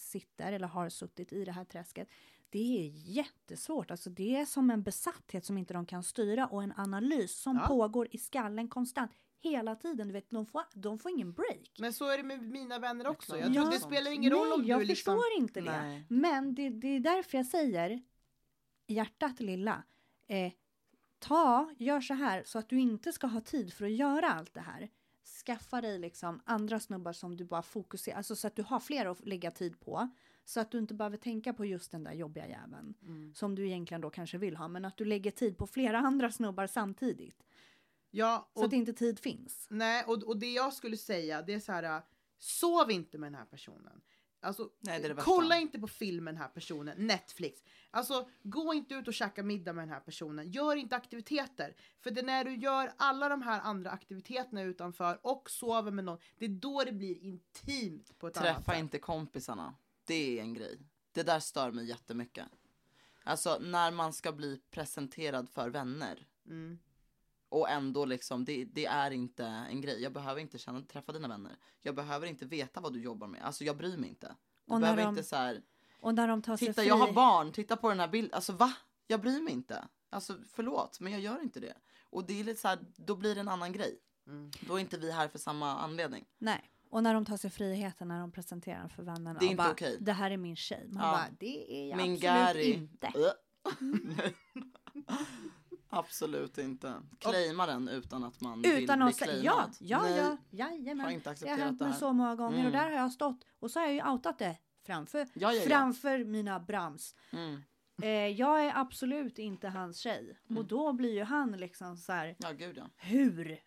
[0.00, 2.08] sitter eller har suttit i det här träsket.
[2.50, 6.62] Det är jättesvårt, alltså det är som en besatthet som inte de kan styra och
[6.62, 7.66] en analys som Ja.
[7.66, 9.10] pågår i skallen konstant
[9.42, 10.08] hela tiden.
[10.08, 11.70] Du vet, de får, de får ingen break.
[11.78, 13.36] Men så är det med mina vänner också.
[13.38, 13.70] Jag tror Ja.
[13.70, 15.16] det spelar ingen roll Nej, om jag du liksom...
[15.16, 15.80] förstår inte det.
[15.82, 16.06] Nej.
[16.08, 18.02] Men det, det är därför jag säger
[18.86, 19.82] hjärtat lilla.
[20.26, 20.52] Eh,
[21.18, 24.54] ta, gör så här så att du inte ska ha tid för att göra allt
[24.54, 24.88] det här.
[25.30, 29.06] Skaffa dig liksom andra snubbar som du bara fokuserar, alltså så att du har fler
[29.06, 30.08] att lägga tid på.
[30.44, 32.94] Så att du inte behöver tänka på just den där jobbiga jäveln.
[33.02, 33.34] Mm.
[33.34, 34.68] Som du egentligen då kanske vill ha.
[34.68, 37.42] Men att du lägger tid på flera andra snubbar samtidigt.
[38.10, 39.66] Ja, Så och, att inte tid finns.
[39.70, 42.02] nej, och, och det jag skulle säga det är så här, äh,
[42.38, 44.00] sov inte med den här personen.
[44.42, 47.62] Alltså, Nej, det det kolla inte på film med den här personen, Netflix.
[47.90, 50.50] Alltså, gå inte ut och käka middag med den här personen.
[50.50, 51.76] Gör inte aktiviteter.
[52.00, 56.04] För det är när du gör alla de här andra aktiviteterna utanför och sover med
[56.04, 58.80] någon, det är då det blir intimt på ett annat Träffa sätt.
[58.80, 59.74] inte kompisarna.
[60.04, 60.78] Det är en grej.
[61.12, 62.46] Det där stör mig jättemycket.
[63.24, 66.26] Alltså när man ska bli presenterad för vänner.
[66.46, 66.78] Mm.
[67.50, 70.02] Och ändå liksom, det, det är inte en grej.
[70.02, 71.56] Jag behöver inte känna, träffa dina vänner.
[71.80, 73.42] Jag behöver inte veta vad du jobbar med.
[73.42, 74.26] Alltså jag bryr mig inte.
[74.26, 75.62] Du Och när behöver de- inte så här,
[76.00, 76.88] Och när de tar sig titta fri...
[76.88, 78.34] jag har barn, titta på den här bilden.
[78.34, 78.72] Alltså va?
[79.06, 79.84] Jag bryr mig inte.
[80.10, 81.74] Alltså förlåt, men jag gör inte det.
[82.10, 83.98] Och det är lite så här, då blir det en annan grej.
[84.26, 84.50] Mm.
[84.68, 86.24] Då är inte vi här för samma anledning.
[86.38, 86.70] Nej.
[86.90, 89.38] Och när de tar sig friheten när de presenterar för vännerna.
[89.38, 89.96] Det är inte bara, okej.
[90.00, 90.88] Det här är min tjej.
[90.88, 91.12] Man Ja.
[91.12, 92.72] bara, det är jag Min absolut Gary.
[92.72, 93.12] inte.
[95.90, 96.94] Absolut inte.
[97.18, 99.76] Claima den utan att man Utan vill bli att ja, claimad.
[99.80, 101.00] ja, Nej, ja, jajamän.
[101.04, 102.72] har inte Det har accepterat hänt mig så många gånger och Mm.
[102.72, 105.60] där har jag stått och så har jag ju outat det framför, Ja, ja, ja.
[105.68, 107.14] framför mina brams.
[107.32, 107.62] Mm.
[108.02, 110.58] Eh, jag är absolut inte hans tjej Mm.
[110.58, 112.84] och då blir ju han liksom så här, Ja, gud ja.
[112.96, 113.58] hur?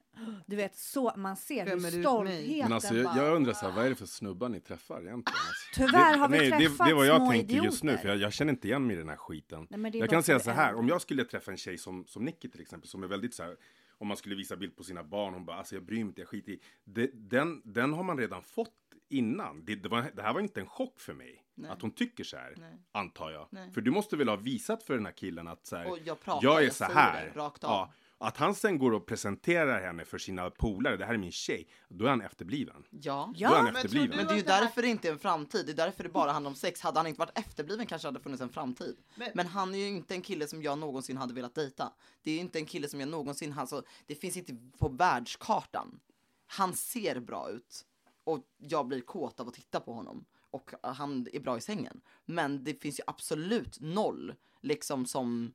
[0.45, 3.75] Du vet, så man ser Skämmer hur stoltheten Men alltså, jag, jag undrar så här,
[3.75, 5.39] vad är det för snubbar ni träffar egentligen?
[5.47, 5.69] Alltså?
[5.73, 8.01] Tyvärr har vi nej, det, träffat det är vad jag små tänker just nu, idioter.
[8.01, 9.67] för jag, jag känner inte igen mig i den här skiten.
[9.69, 12.25] Nej, det Jag kan säga så här, om jag skulle träffa en tjej som, som
[12.25, 13.57] Nicky till exempel, som är väldigt så här,
[13.97, 16.21] om man skulle visa bild på sina barn, hon bara, alltså jag bryr mig inte,
[16.21, 16.59] jag skiter i.
[16.83, 18.73] Det, den, den har man redan fått
[19.09, 19.65] innan.
[19.65, 21.43] Det, det, var, det här var inte en chock för mig.
[21.55, 21.71] Nej.
[21.71, 22.73] Att hon tycker så här, Nej.
[22.91, 23.47] antar jag.
[23.49, 23.71] Nej.
[23.71, 26.47] För du måste väl ha visat för den här killen att så här, jag pratar,
[26.47, 27.31] jag är jag så här.
[27.33, 27.71] det rakt av.
[27.71, 27.93] Ja,
[28.23, 31.67] att han sen går och presenterar henne för sina polare, det här är min tjej,
[31.89, 32.83] då är han efterbliven.
[32.89, 33.33] Ja.
[33.35, 34.17] Ja, men efterbliven.
[34.17, 35.65] Men det är ju därför det inte är en framtid.
[35.65, 36.81] Det är därför det bara handlar om sex.
[36.81, 38.95] Hade han inte varit efterbliven kanske det hade funnits en framtid.
[39.15, 41.93] Men- Men han är ju inte en kille som jag någonsin hade velat dejta.
[42.23, 45.99] Det är ju inte en kille som jag någonsin, alltså det finns inte på världskartan.
[46.47, 47.85] Han ser bra ut
[48.23, 50.25] och jag blir kåt av att titta på honom.
[50.51, 52.01] Och han är bra i sängen.
[52.25, 55.53] Men det finns ju absolut noll liksom som,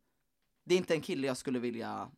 [0.65, 2.11] det är inte en kille jag skulle vilja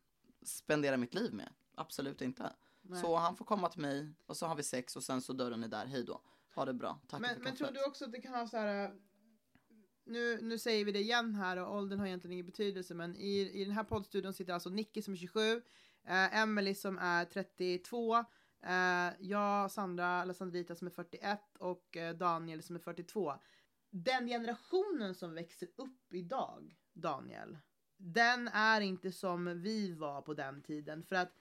[0.42, 1.52] spendera mitt liv med.
[1.74, 2.52] Absolut inte.
[2.82, 3.00] Nej.
[3.02, 5.64] Så han får komma till mig och så har vi sex och sen så dörren
[5.64, 6.20] är där, hej då.
[6.54, 8.56] Ha det bra, tack Men, för men tror du också att det kan ha så
[8.56, 8.84] här...
[8.84, 8.90] äh,
[10.04, 13.50] Nu, nu säger vi det igen här och åldern har egentligen ingen betydelse men i,
[13.54, 15.62] i den här poddstudion sitter alltså Nicky som är 27,
[16.04, 22.14] eh, Emily som är 32, eh, jag, Sandra, eller Sandrita som är 41 och eh,
[22.14, 23.34] Daniel som är 42.
[23.90, 27.58] Den generationen som växer upp idag, Daniel,
[28.02, 31.02] den är inte som vi var på den tiden.
[31.02, 31.32] För att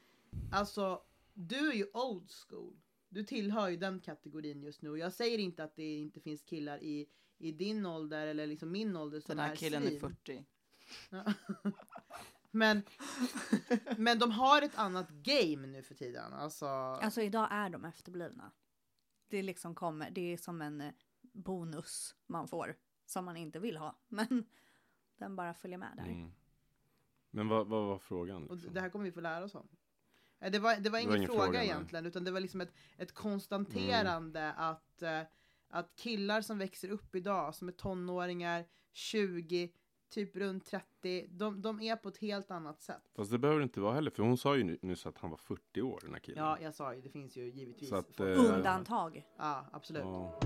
[0.51, 1.01] alltså,
[1.33, 2.81] du är ju old school.
[3.09, 4.97] Du tillhör ju den kategorin just nu.
[4.97, 8.95] Jag säger inte att det inte finns killar i, i din ålder eller liksom min
[8.95, 9.99] ålder som Den här är killen är svin.
[9.99, 10.45] 40.
[11.09, 11.33] Ja.
[12.51, 12.81] men,
[13.97, 16.33] men de har ett annat game nu för tiden.
[16.33, 18.51] Alltså, Alltså idag är de efterblivna.
[19.27, 23.77] Det liksom kommer, det är som en eh, bonus man får som man inte vill
[23.77, 23.99] ha.
[24.07, 24.45] Men
[25.17, 26.03] den bara följer med där.
[26.05, 26.31] Mm.
[27.31, 28.47] Men vad, vad var frågan?
[28.47, 28.73] och Liksom?
[28.73, 29.67] det här kommer vi få lära oss om.
[30.39, 32.73] Eh, Det var, det var ingen, ingen fråga, fråga, egentligen, utan det var liksom ett,
[32.97, 35.21] ett konstaterande att, eh,
[35.69, 39.71] att killar som växer upp idag, som är tonåringar, 20,
[40.09, 43.01] typ runt 30, de, de är på ett helt annat sätt.
[43.15, 45.29] Fast det behöver det inte vara heller, för hon sa ju ny- nyss att han
[45.29, 46.43] var 40 år, den här killen.
[46.43, 47.91] Ja, jag sa ju, det finns ju givetvis.
[47.91, 49.27] Att, eh, Undantag.
[49.37, 50.03] Ja, absolut.
[50.03, 50.39] Ja.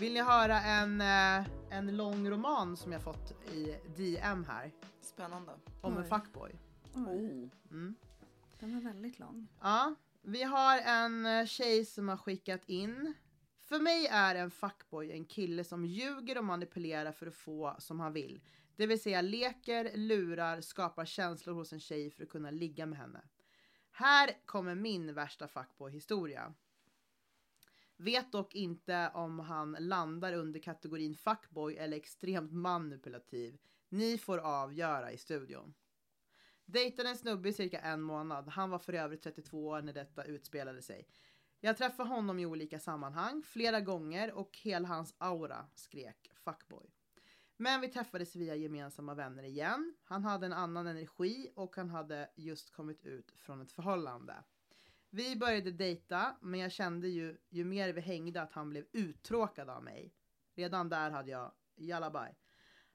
[0.00, 4.72] Vill ni höra en, eh, en lång roman som jag fått i DM här.
[5.00, 5.52] Spännande.
[5.80, 6.60] Om en fuckboy.
[6.94, 7.48] Oj, Oh.
[7.70, 7.94] Mm.
[8.60, 9.48] den var väldigt lång.
[9.60, 13.14] Ja, vi har en eh, tjej som har skickat in.
[13.60, 18.00] För mig är en fuckboy en kille som ljuger och manipulerar för att få som
[18.00, 18.40] han vill.
[18.76, 22.98] Det vill säga leker, lurar, skapar känslor hos en tjej för att kunna ligga med
[22.98, 23.20] henne.
[23.90, 26.54] Här kommer min värsta fuckboy-historia.
[27.96, 33.58] Vet dock inte om han landar under kategorin fuckboy eller extremt manipulativ.
[33.88, 35.74] Ni får avgöra i studion.
[36.64, 38.48] Dejtade en snubbe i cirka en månad.
[38.48, 41.08] Han var för övrigt 32 år när detta utspelade sig.
[41.60, 46.90] Jag träffade honom i olika sammanhang, flera gånger och hela hans aura skrek fuckboy.
[47.56, 49.94] Men vi träffades via gemensamma vänner igen.
[50.04, 54.34] Han hade en annan energi och han hade just kommit ut från ett förhållande.
[55.14, 59.70] Vi började dejta, men jag kände ju, ju mer vi hängde att han blev uttråkad
[59.70, 60.14] av mig.
[60.54, 62.38] Redan där hade jag jalabaj.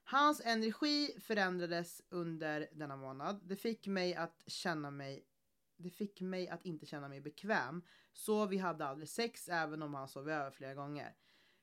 [0.04, 3.40] Hans energi förändrades under denna månad.
[3.44, 5.26] Det fick mig att känna mig
[5.76, 7.82] det fick mig att inte känna mig bekväm.
[8.12, 11.14] Så vi hade aldrig sex även om han sov över flera gånger.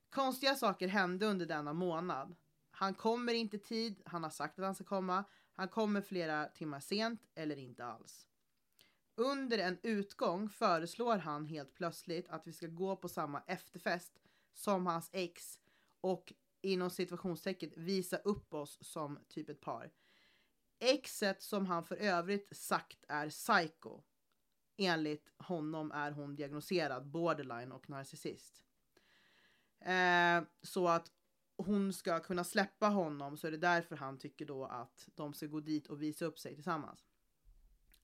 [0.09, 2.35] Konstiga saker hände under denna månad.
[2.71, 5.23] Han kommer inte i tid, han har sagt att han ska komma.
[5.53, 8.26] Han kommer flera timmar sent eller inte alls.
[9.19, 14.19] Under en utgång föreslår han helt plötsligt att vi ska gå på samma efterfest
[14.53, 15.59] som hans ex
[16.01, 19.91] och inom situationstecken visa upp oss som typ ett par.
[20.79, 24.01] Exet som han för övrigt sagt är psycho.
[24.77, 28.63] Enligt honom är hon diagnoserad borderline och narcissist.
[29.79, 31.11] Eh, så att
[31.57, 35.45] hon ska kunna släppa honom så är det därför han tycker då att de ska
[35.45, 37.06] gå dit och visa upp sig tillsammans.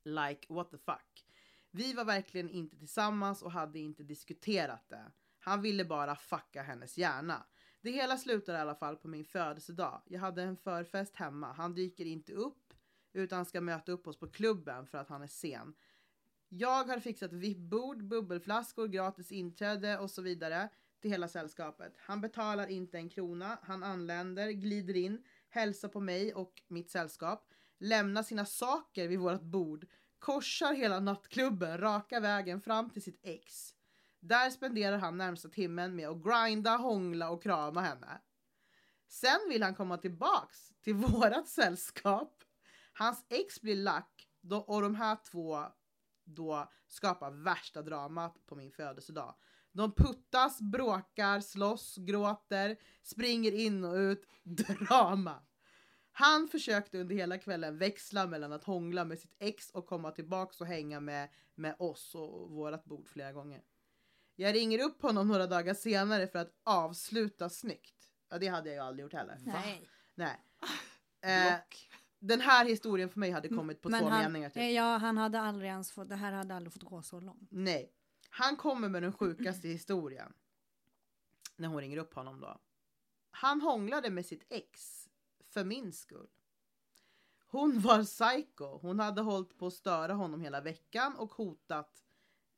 [0.04, 1.26] Like what the fuck.
[1.72, 5.12] Vi var verkligen inte tillsammans och hade inte diskuterat det.
[5.40, 7.46] Han ville bara fucka hennes hjärna.
[7.82, 10.02] Det hela slutar i alla fall på min födelsedag.
[10.06, 11.54] Jag hade en förfest hemma.
[11.54, 12.74] Han dyker inte upp
[13.14, 15.74] utan ska möta upp oss på klubben för att han är sen.
[16.50, 20.70] Jag har fixat vippbord, bubbelflaskor, gratis inträde och så vidare
[21.02, 21.94] till hela sällskapet.
[21.98, 23.58] Han betalar inte en krona.
[23.62, 29.42] Han anländer, glider in, hälsar på mig och mitt sällskap, lämnar sina saker vid vårt
[29.42, 29.86] bord,
[30.20, 33.74] korsar hela nattklubben raka vägen fram till sitt ex.
[34.20, 38.22] Där spenderar han närmsta timmen med att grinda, hångla och krama henne.
[39.08, 42.44] Sen vill han komma tillbaks till vårat sällskap.
[42.94, 45.66] Hans ex blir lack då, och de här två
[46.24, 49.36] då skapar värsta dramat på min födelsedag.
[49.72, 54.28] De puttas, bråkar, slåss, gråter, springer in och ut.
[54.44, 55.44] Drama!
[56.16, 60.62] Han försökte under hela kvällen växla mellan att hångla med sitt ex och komma tillbaks
[60.62, 63.62] och hänga med, med oss och vårat bord flera gånger.
[64.36, 68.10] Jag ringer upp honom några dagar senare för att avsluta snyggt.
[68.30, 69.38] Ja, det hade jag ju aldrig gjort heller.
[69.46, 69.90] Nej.
[70.16, 70.40] Nej.
[71.22, 71.90] Eh, Block.
[72.20, 74.50] den här historien för mig hade kommit på två han, meningar.
[74.50, 74.58] Typ.
[74.58, 77.48] eh, Ja, han hade aldrig ens fått, det här hade aldrig fått gå så långt.
[77.52, 77.92] Nej.
[78.30, 80.34] Han kommer med den sjukaste historien.
[81.56, 82.62] När hon ringer upp honom då.
[83.32, 85.03] Han hånglade med sitt ex.
[85.54, 86.28] För min skull.
[87.48, 88.78] Hon var psycho.
[88.78, 92.04] Hon hade hållit på att störa honom hela veckan och hotat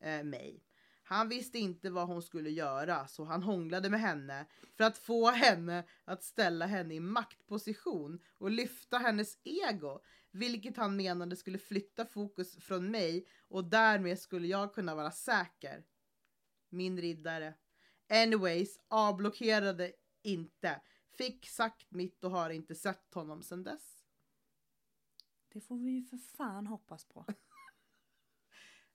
[0.00, 0.64] eh, mig.
[1.02, 5.30] Han visste inte vad hon skulle göra så han hånglade med henne för att få
[5.30, 10.00] henne att ställa henne i maktposition och lyfta hennes ego.
[10.30, 15.84] Vilket han menade skulle flytta fokus från mig och därmed skulle jag kunna vara säker.
[16.68, 17.54] Min riddare.
[18.08, 19.92] Anyways, avblockerade
[20.22, 20.80] inte.
[21.18, 24.04] Fick sagt mitt och har inte sett honom sedan dess.
[25.48, 27.24] Det får vi ju för fan hoppas på.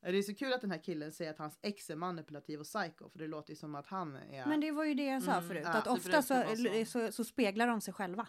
[0.02, 2.66] Det är så kul att den här killen säger att hans ex är manipulativ och
[2.66, 4.46] psycho för det låter ju som att han är...
[4.46, 6.44] Men det var ju det jag sa Mm, förut, ja, att ofta så,
[6.86, 7.12] så.
[7.12, 7.24] så.
[7.24, 8.28] Speglar de sig själva.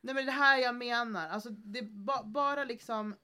[0.00, 3.16] Nej men det här jag menar, alltså det är ba bara liksom,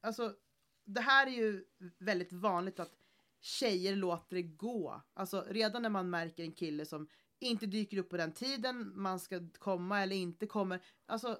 [0.00, 0.36] alltså
[0.84, 1.64] det här är ju
[1.98, 2.92] väldigt vanligt att
[3.40, 5.02] tjejer låter det gå.
[5.14, 7.08] Alltså redan när man märker en kille som
[7.40, 11.38] inte dyker upp på den tiden man ska komma eller inte kommer, alltså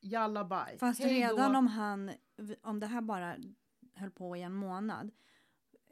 [0.00, 0.78] jalla bye.
[0.78, 1.28] Fast Hej då.
[1.36, 2.10] redan om han,
[2.62, 3.36] om det här bara
[3.94, 5.10] höll på i en månad.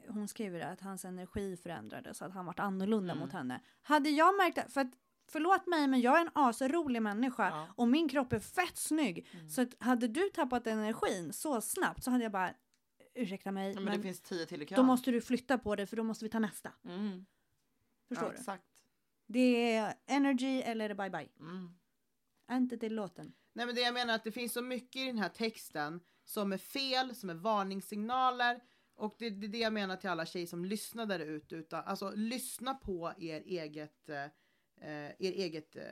[0.09, 3.25] Hon skriver att hans energi förändrades, att han vart annorlunda Mm.
[3.25, 3.61] mot henne.
[3.83, 4.93] Hade jag märkt det, för att
[5.29, 7.69] förlåt mig men jag är en asrolig människa Ja.
[7.77, 9.27] och min kropp är fett snygg.
[9.33, 9.49] Mm.
[9.49, 12.55] Så att hade du tappat energin så snabbt så hade jag bara
[13.15, 14.77] ursäkta mig Ja, men, men, det finns tio till i kön.
[14.77, 16.73] då måste du flytta på det för då måste vi ta nästa.
[16.85, 17.27] Mm.
[18.09, 18.39] Förstår ja, du?
[18.39, 18.65] Exakt.
[19.27, 21.29] Det är energy eller bye bye.
[21.41, 21.75] Mm.
[22.49, 23.33] Är inte till låten.
[23.53, 26.01] Nej men det jag menar är att det finns så mycket i den här texten
[26.25, 28.61] som är fel, som är varningssignaler.
[28.95, 31.55] Och det är det, är det jag menar till alla tjejer som lyssnar där ute.
[31.57, 34.25] Utan, alltså lyssna på er eget, eh,
[34.81, 35.83] er eget, eh,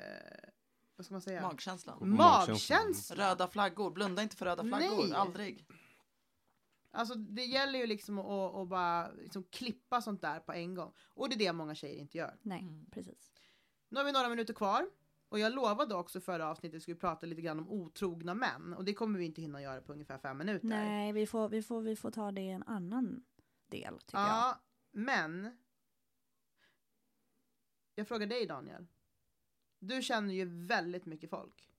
[0.96, 1.42] vad ska man säga?
[1.42, 2.16] Magkänslan.
[2.16, 3.30] Magkänsla.
[3.30, 5.14] Röda flaggor, blunda inte för röda flaggor, Nej.
[5.14, 5.66] aldrig.
[6.94, 10.92] Alltså det gäller ju liksom att, att bara liksom klippa sånt där på en gång.
[10.98, 12.38] Och det är det många tjejer inte gör.
[12.42, 12.86] Nej, Mm.
[12.90, 13.32] precis.
[13.88, 14.90] Nu har vi några minuter kvar.
[15.28, 18.74] Och jag lovade också förra avsnittet att vi skulle prata lite grann om otrogna män.
[18.74, 20.66] Och det kommer vi inte hinna göra på ungefär fem minuter.
[20.66, 23.24] Nej, vi får, vi, får, vi får ta det i en annan
[23.66, 24.28] del, tycker jag.
[24.28, 24.60] Ja,
[24.92, 25.56] men.
[27.94, 28.86] Jag frågar dig Daniel.
[29.78, 31.70] Du känner ju väldigt mycket folk.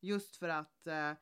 [0.00, 1.12] Just för att eh,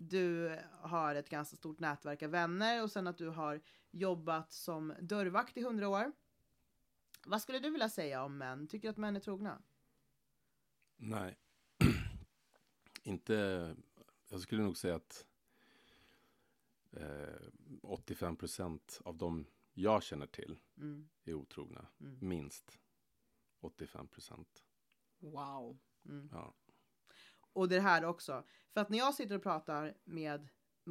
[0.00, 4.94] du har ett ganska stort nätverk av vänner och sen att du har jobbat som
[5.00, 6.12] dörrvakt i hundra år.
[7.26, 8.68] Vad skulle du vilja säga om män?
[8.68, 9.62] Tycker du att män är trogna?
[10.96, 11.38] Nej.
[13.02, 13.76] inte,
[14.28, 15.26] jag skulle nog säga att
[16.90, 17.48] eh,
[17.82, 21.86] 85 procent av dem jag känner till Mm, är otrogna.
[22.00, 22.78] mm, Minst
[23.60, 24.64] 85 procent.
[25.18, 25.78] Wow.
[26.04, 26.28] mm.
[26.32, 26.54] Ja.
[27.58, 28.44] Och det här också.
[28.74, 30.48] För att när jag sitter och pratar med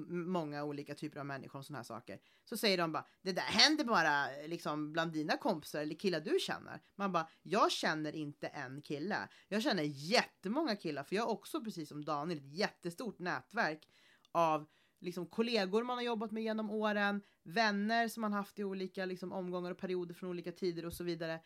[0.07, 3.41] många olika typer av människor om sådana här saker så säger de bara det där
[3.41, 6.82] händer bara liksom bland dina kompisar eller killar du känner.
[6.95, 9.18] Man bara jag känner inte en kille.
[9.47, 13.88] Jag känner jättemånga killar för jag har också precis som Daniel ett jättestort nätverk
[14.32, 14.68] av
[14.99, 19.32] liksom kollegor man har jobbat med genom åren, vänner som man haft i olika liksom,
[19.32, 21.39] omgångar och perioder från olika tider och så vidare.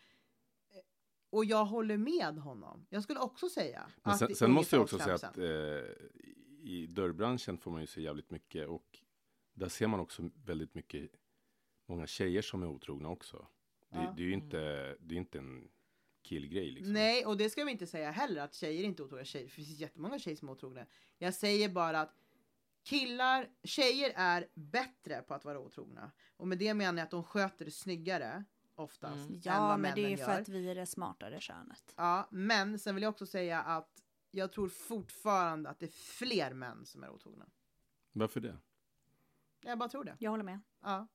[1.32, 2.86] Och jag håller med honom.
[2.90, 5.26] Jag skulle också säga Men sen, sen måste jag också säga 85%.
[5.28, 5.92] att eh,
[6.64, 8.98] i dörrbranschen får man ju se jävligt mycket och
[9.54, 11.10] där ser man också väldigt mycket
[11.86, 13.46] många tjejer som är otrogna också.
[13.90, 14.14] Det, Ja.
[14.16, 14.58] det är ju inte,
[15.00, 15.68] det är inte en
[16.22, 16.92] killgrej liksom.
[16.92, 19.24] Nej, och det ska vi inte säga heller att tjejer inte är otrogna.
[19.24, 20.86] Tjejer, det finns jättemånga tjejer som är otrogna.
[21.18, 22.14] Jag säger bara att
[22.84, 26.12] killar, tjejer är bättre på att vara otrogna.
[26.36, 28.44] Och med det menar jag att de sköter det snyggare
[28.82, 29.34] oftast Mm.
[29.34, 30.40] än Ja, vad men det är för gör.
[30.40, 31.94] att vi är det smartare könet.
[31.96, 36.54] Ja, men sen vill jag också säga att jag tror fortfarande att det är fler
[36.54, 37.46] män som är otrogna.
[38.12, 38.58] Varför det?
[39.60, 40.16] Jag bara tror det.
[40.18, 40.60] Jag håller med.
[40.80, 41.06] Ja.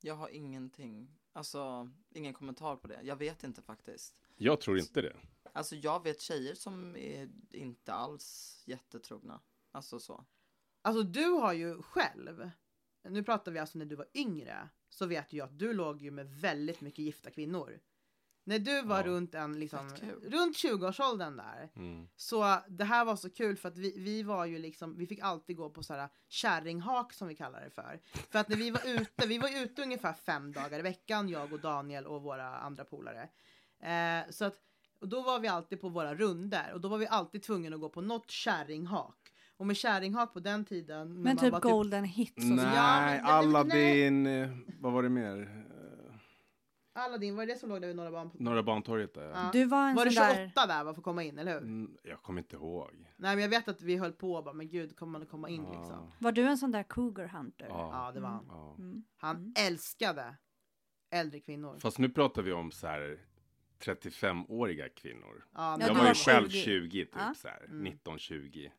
[0.00, 3.00] Jag har ingenting, alltså ingen kommentar på det.
[3.02, 4.18] Jag vet inte faktiskt.
[4.36, 5.16] Jag tror inte det.
[5.52, 9.40] Alltså jag vet tjejer som är inte alls jättetrogna.
[9.70, 10.24] Alltså så.
[10.82, 12.50] Alltså du har ju själv,
[13.02, 16.10] nu pratar vi alltså när du var yngre, så vet jag att du låg ju
[16.10, 17.80] med väldigt mycket gifta kvinnor.
[18.44, 19.06] När du var Ja.
[19.06, 19.88] runt en liksom,
[20.22, 21.68] runt 20-årsåldern där.
[21.76, 22.08] Mm.
[22.16, 25.20] Så det här var så kul för att vi, vi var ju liksom, vi fick
[25.20, 28.00] alltid gå på så här kärringhak som vi kallar det för.
[28.30, 31.52] För att när vi var ute, vi var ute ungefär fem dagar i veckan, jag
[31.52, 33.28] och Daniel och våra andra polare.
[33.80, 34.58] Eh, så att,
[35.00, 37.80] och då var vi alltid på våra runder och då var vi alltid tvungna att
[37.80, 39.27] gå på något kärringhak.
[39.58, 41.08] Och med kärringhak på den tiden.
[41.08, 42.48] när Men man typ var golden hits och så.
[42.54, 44.48] Nej, Ja, Aladdin, eh,
[44.80, 45.64] vad var det mer?
[46.92, 48.30] Aladdin, var det det som låg där vid Norra Ban?
[48.34, 49.22] Norra Bantorget där.
[49.30, 49.50] Ja.
[49.52, 50.66] Du var en Var det sån 28 där...
[50.66, 51.62] där, var för att komma in, eller hur?
[51.62, 52.90] Mm, jag kommer inte ihåg.
[53.16, 55.28] Nej men jag vet att vi höll på och bara, men gud, kommer man att
[55.30, 55.90] komma in liksom?
[55.90, 56.12] Ja.
[56.18, 57.66] Var du en sån där cougar hunter?
[57.68, 57.90] Ja.
[58.06, 58.46] Ja, det var han.
[58.48, 58.74] Ja.
[58.78, 59.04] Mm.
[59.16, 59.52] Han Mm.
[59.58, 60.34] älskade
[61.10, 61.78] äldre kvinnor.
[61.78, 63.18] Fast nu pratar vi om så här
[63.84, 65.44] 35-åriga kvinnor.
[65.54, 66.62] Ja, Ja, jag var ju själv 20.
[66.62, 67.34] 20, typ Ja.
[67.36, 67.84] så här, Mm.
[67.84, 68.70] 19-20.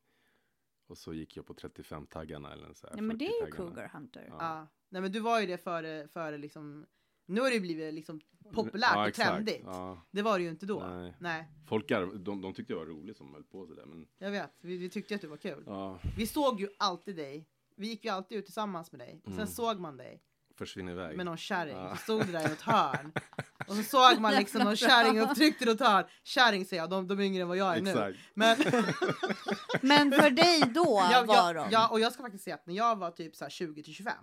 [0.90, 3.56] Och så gick jag på 35-taggarna eller så här, Ja, men det är ju 40-taggarna.
[3.56, 4.26] cougar hunter.
[4.30, 4.36] Ja.
[4.40, 4.68] Ja.
[4.90, 6.86] Nej men du var ju det före, före liksom,
[7.26, 8.22] nu har det blivit liksom
[8.54, 9.62] populärt Ja, och trendigt.
[9.66, 10.02] Ja.
[10.12, 10.80] Det var det ju inte då.
[10.88, 11.16] Nej.
[11.20, 13.86] Nej, Folk är, de, de tyckte jag var rolig som höll på sådär.
[13.86, 14.52] Men jag vet.
[14.62, 15.64] Vi, vi tyckte att du var kul.
[15.66, 17.48] ja, Vi såg ju alltid dig.
[17.76, 19.22] Vi gick ju alltid ut tillsammans med dig.
[19.24, 19.48] Sen Mm.
[19.48, 20.22] såg man dig
[20.60, 21.18] försvinner iväg.
[21.18, 21.76] med någon kärring.
[21.78, 21.96] Ja.
[21.96, 23.12] Så stod där i ett hörn.
[23.68, 26.06] Och så såg man liksom någon kärring upptryckt i något hörn.
[26.24, 27.90] Kärring säger jag, de, de är yngre än vad jag är nu.
[27.92, 28.18] Exakt.
[28.34, 28.58] Men
[29.82, 31.68] Men för dig då ja, var de...
[31.72, 33.94] ja, och jag ska faktiskt säga att när jag var typ så här 20 till
[33.94, 34.14] 25.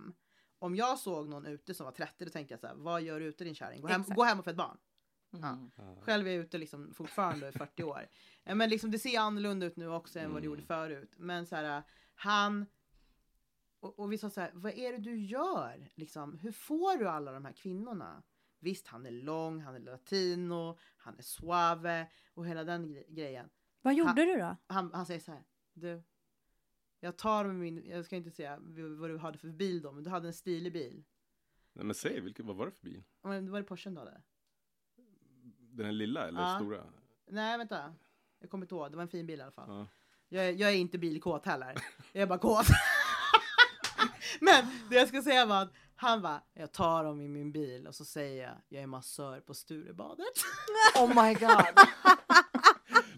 [0.59, 3.21] Om jag såg någon ute som var 30 då tänkte jag så här, vad gör
[3.21, 3.81] du ute din kärring?
[3.83, 4.17] Gå hem, Exakt.
[4.17, 4.77] gå hem och få ett barn.
[5.35, 5.71] Mm.
[5.77, 5.97] Ja.
[6.03, 8.07] Själv är jag ute liksom fortfarande i 40 år.
[8.45, 10.51] Eh, Men liksom det ser annorlunda ut nu också än vad det Mm.
[10.59, 11.15] gjorde förut.
[11.17, 11.83] Men så här,
[12.15, 12.67] han...
[13.81, 15.89] Och, och vi sa så här, vad är det du gör?
[15.95, 18.23] Liksom, hur får du alla de här kvinnorna?
[18.59, 23.49] Visst, han är lång, han är latino, han är suave och hela den gre- grejen.
[23.83, 24.57] Vad gjorde du då?
[24.67, 26.03] Han, han säger så här, du,
[27.01, 28.59] jag tar min, jag ska inte säga
[28.99, 31.05] vad du hade för bil då, men du hade en stilig bil.
[31.73, 33.05] Nej, men säg, vilken, vad var det för bil?
[33.23, 34.23] Men var det Porschen du hade?
[35.59, 36.57] Den är lilla eller Ja.
[36.61, 36.85] stora?
[37.27, 37.95] Nej, vänta.
[38.39, 39.69] Jag kommer inte ihåg, det var en fin bil i alla fall.
[39.69, 39.87] Ja.
[40.29, 41.75] Jag, är- jag är inte bilkåt heller.
[42.13, 42.67] Jag är bara kåt.
[44.41, 47.87] Men det jag ska säga var att han bara, jag tar dem i min bil
[47.87, 50.27] och så säger jag, jag är massör på Sturebadet.
[50.97, 51.67] Oh my god.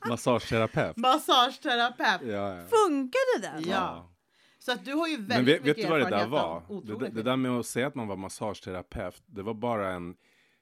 [0.08, 0.96] Massageterapeut.
[0.96, 2.22] Massageterapeut.
[2.22, 2.66] Ja, ja.
[2.66, 3.68] Funkade det?
[3.70, 4.12] Ja.
[4.58, 6.82] Så att du har ju väldigt Men vet, vet du vad det där var?
[6.82, 10.16] Det, det, det där med att säga att man var massageterapeut, det var bara en,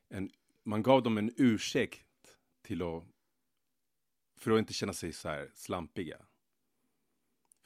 [0.08, 0.30] en
[0.64, 2.02] man gav dem en ursäkt
[2.62, 3.04] till att
[4.38, 6.16] för att inte känna sig så här slampiga.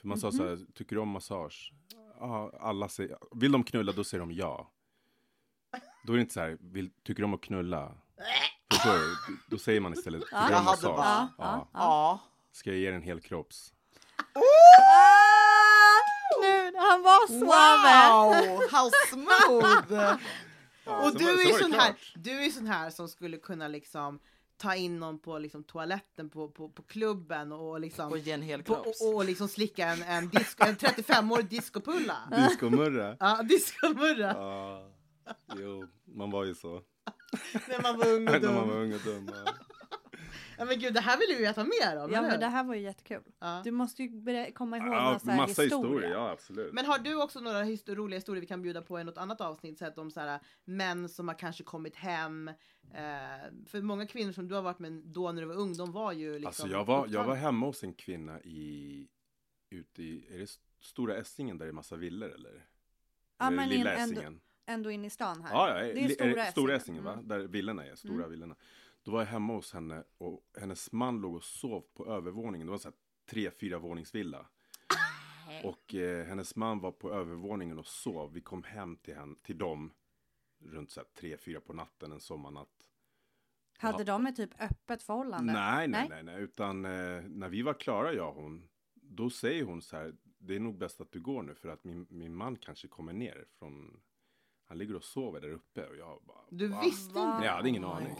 [0.00, 1.72] För man sa så här, tycker du om massage?
[2.20, 4.70] Ja, alla säger, vill de knulla då säger de ja.
[6.06, 7.92] Då är det inte så här, vill, tycker du om att knulla?
[8.72, 9.16] Förstår du?
[9.48, 11.68] Då säger man istället, du Jag hade bara- Ja.
[11.72, 12.20] Ja.
[12.52, 13.72] Ska jag ge dig en hel kropps?
[14.34, 14.40] Ah,
[16.42, 18.08] nu, han var suave.
[18.50, 20.18] Wow, how smooth!
[20.84, 24.18] Ja, Och du är sån här, du är sån här som skulle kunna liksom
[24.60, 28.42] ta in någon på liksom toaletten på, på, på klubben och liksom Och ge en
[28.42, 32.16] hel på, och, och liksom slicka en, en, disco, en 35-årig discopulla.
[32.48, 33.16] Discomurra.
[33.20, 34.32] Ja, discomurra.
[34.36, 34.90] Ja,
[35.56, 36.82] jo, man var ju så.
[37.68, 38.82] När man var ung och När man var dum.
[38.82, 39.30] ung och dum.
[39.44, 39.52] Ja.
[40.60, 42.10] Ja, men gud, det här vill vi ju veta mer om.
[42.12, 43.22] Ja eller men det här var ju jättekul.
[43.38, 43.60] Ja.
[43.64, 45.90] Du måste ju komma ihåg Ja, några så här massa historia.
[45.90, 46.72] historier, ja absolut.
[46.72, 49.40] Men har du också några his- roliga historier vi kan bjuda på i något annat
[49.40, 49.78] avsnitt?
[49.78, 52.48] Så att om så här, män som har kanske kommit hem.
[52.48, 52.54] Eh,
[53.66, 56.12] för många kvinnor som du har varit med då när du var ung, de var
[56.12, 59.08] ju liksom Alltså jag var, jag var hemma hos en kvinna i,
[59.70, 60.50] ute i, är det
[60.80, 62.66] Stora Essingen där det är massa villor eller?
[63.38, 64.40] Ja, eller men Lilla in- ändå- Essingen?
[64.66, 65.50] Ändå in i stan här.
[65.52, 66.70] Ja, ja, det är stora, Essingen.
[66.76, 67.12] Essingen va?
[67.12, 67.28] Mm.
[67.28, 68.56] Där villorna är, stora villorna.
[69.02, 72.66] Då var jag hemma hos henne och hennes man låg och sov på övervåningen.
[72.66, 72.96] Det var så här
[73.30, 74.46] tre, fyra våningsvilla.
[75.64, 78.32] Och eh, hennes man var på övervåningen och sov.
[78.32, 79.92] Vi kom hem till, henne, till dem
[80.58, 82.68] runt så här tre, fyra på natten en sommarnatt.
[83.78, 84.04] Hade Ja.
[84.04, 85.52] de ett typ öppet förhållande?
[85.52, 86.06] Nej, Nej.
[86.08, 89.96] nej, nej, utan eh, när vi var klara, jag och hon, då säger hon så
[89.96, 92.88] här, det är nog bäst att du går nu för att min, min man kanske
[92.88, 94.00] kommer ner från,
[94.70, 97.44] han ligger och sover där uppe och jag bara, Du "Va?" visste inte?
[97.44, 98.16] Jag hade ingen Oh aning.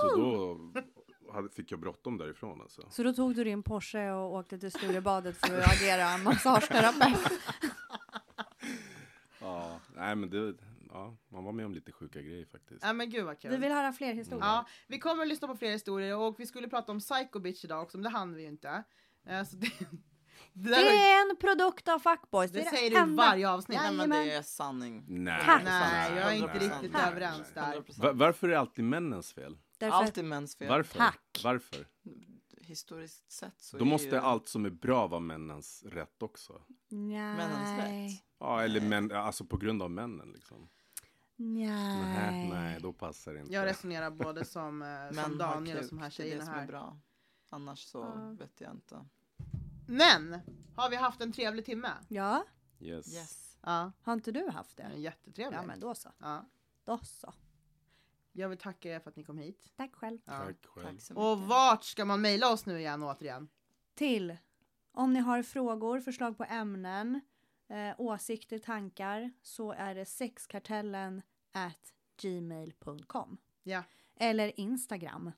[0.00, 0.58] Så då
[1.32, 2.86] hade, fick jag bråttom därifrån alltså.
[2.90, 7.32] Så då tog du din Porsche och åkte till Sturebadet för att agera massageterapeut?
[9.40, 10.54] Ja, nej men det,
[10.88, 12.84] ja, man var med om lite sjuka grejer faktiskt.
[12.84, 13.50] Ja men gud vad kul.
[13.50, 14.46] Vi vill höra fler historier.
[14.46, 17.64] Ja, vi kommer att lyssna på fler historier och vi skulle prata om Psycho Bitch
[17.64, 18.84] idag också, men det hann vi ju inte.
[19.26, 19.70] Eh, så det,
[20.52, 22.50] det, Det var, är en produkt av fuckboys.
[22.50, 23.78] det är säger du i enda- varje avsnitt.
[23.82, 25.04] Nej men det är sanning.
[25.08, 25.62] Nej, Tack.
[25.64, 26.58] Nej, jag är inte 100%.
[26.60, 27.72] riktigt Nej, överens där.
[27.76, 27.98] 100%.
[28.02, 29.58] Va- varför är det alltid männens fel?
[29.78, 30.68] Därför att- Alltid mäns fel.
[30.68, 30.98] Varför?
[30.98, 31.40] Tack.
[31.44, 31.86] Varför?
[32.60, 34.16] Historiskt sett så Då är måste ju...
[34.16, 36.62] allt som är bra vara männens rätt också.
[36.90, 38.08] Männens Nej.
[38.08, 38.24] rätt.
[38.38, 40.68] Ja, eller män, alltså på grund av männen liksom.
[41.36, 41.68] Nej,
[42.02, 42.48] Nej.
[42.50, 43.52] nej, då passar det inte.
[43.52, 46.54] Jag resonerar både som, eh, som Daniel och som här det är det tjejerna som
[46.54, 46.66] är här.
[46.66, 46.98] bra.
[47.50, 48.36] Annars så Ja.
[48.38, 49.04] vet jag inte.
[49.92, 50.40] Men,
[50.76, 51.90] har vi haft en trevlig timme?
[52.08, 52.44] Ja,
[52.80, 53.14] Yes.
[53.14, 53.58] Yes.
[53.60, 54.82] Ja, har inte du haft det?
[54.82, 55.58] en jättetrevlig.
[55.58, 56.08] Ja men då så.
[56.18, 56.46] Ja.
[56.84, 57.34] Då så.
[58.32, 59.72] Jag vill tacka er för att ni kom hit.
[59.76, 60.18] Tack själv.
[60.24, 60.38] Ja.
[60.38, 60.86] Tack själv.
[60.86, 63.48] Tack så Och vart ska man mejla oss nu igen återigen?
[63.94, 64.36] Till
[64.92, 67.20] om ni har frågor, förslag på ämnen,
[67.68, 71.22] eh, åsikter, tankar så är det sexkartellen
[71.52, 73.38] at gmail.com.
[73.62, 73.82] Ja.
[74.16, 75.32] Eller Instagram.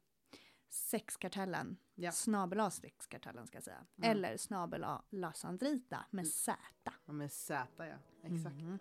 [0.75, 1.77] Sexkartellen.
[1.95, 2.12] Ja.
[2.12, 3.87] Snabel A sexkartellen ska jag säga.
[3.99, 4.11] Mm.
[4.11, 6.59] Eller snabel A Lasandrita med Z.
[7.07, 7.85] Ja, Med Z ja,
[8.22, 8.57] exakt.
[8.57, 8.79] Mhm.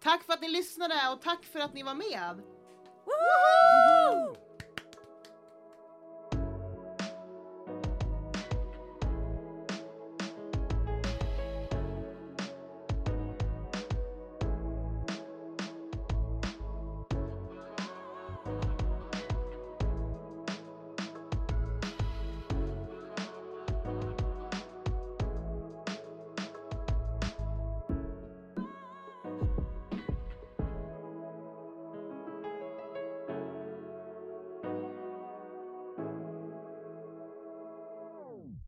[0.00, 2.36] Tack för att ni lyssnade och tack för att ni var med!
[3.06, 4.45] Woho!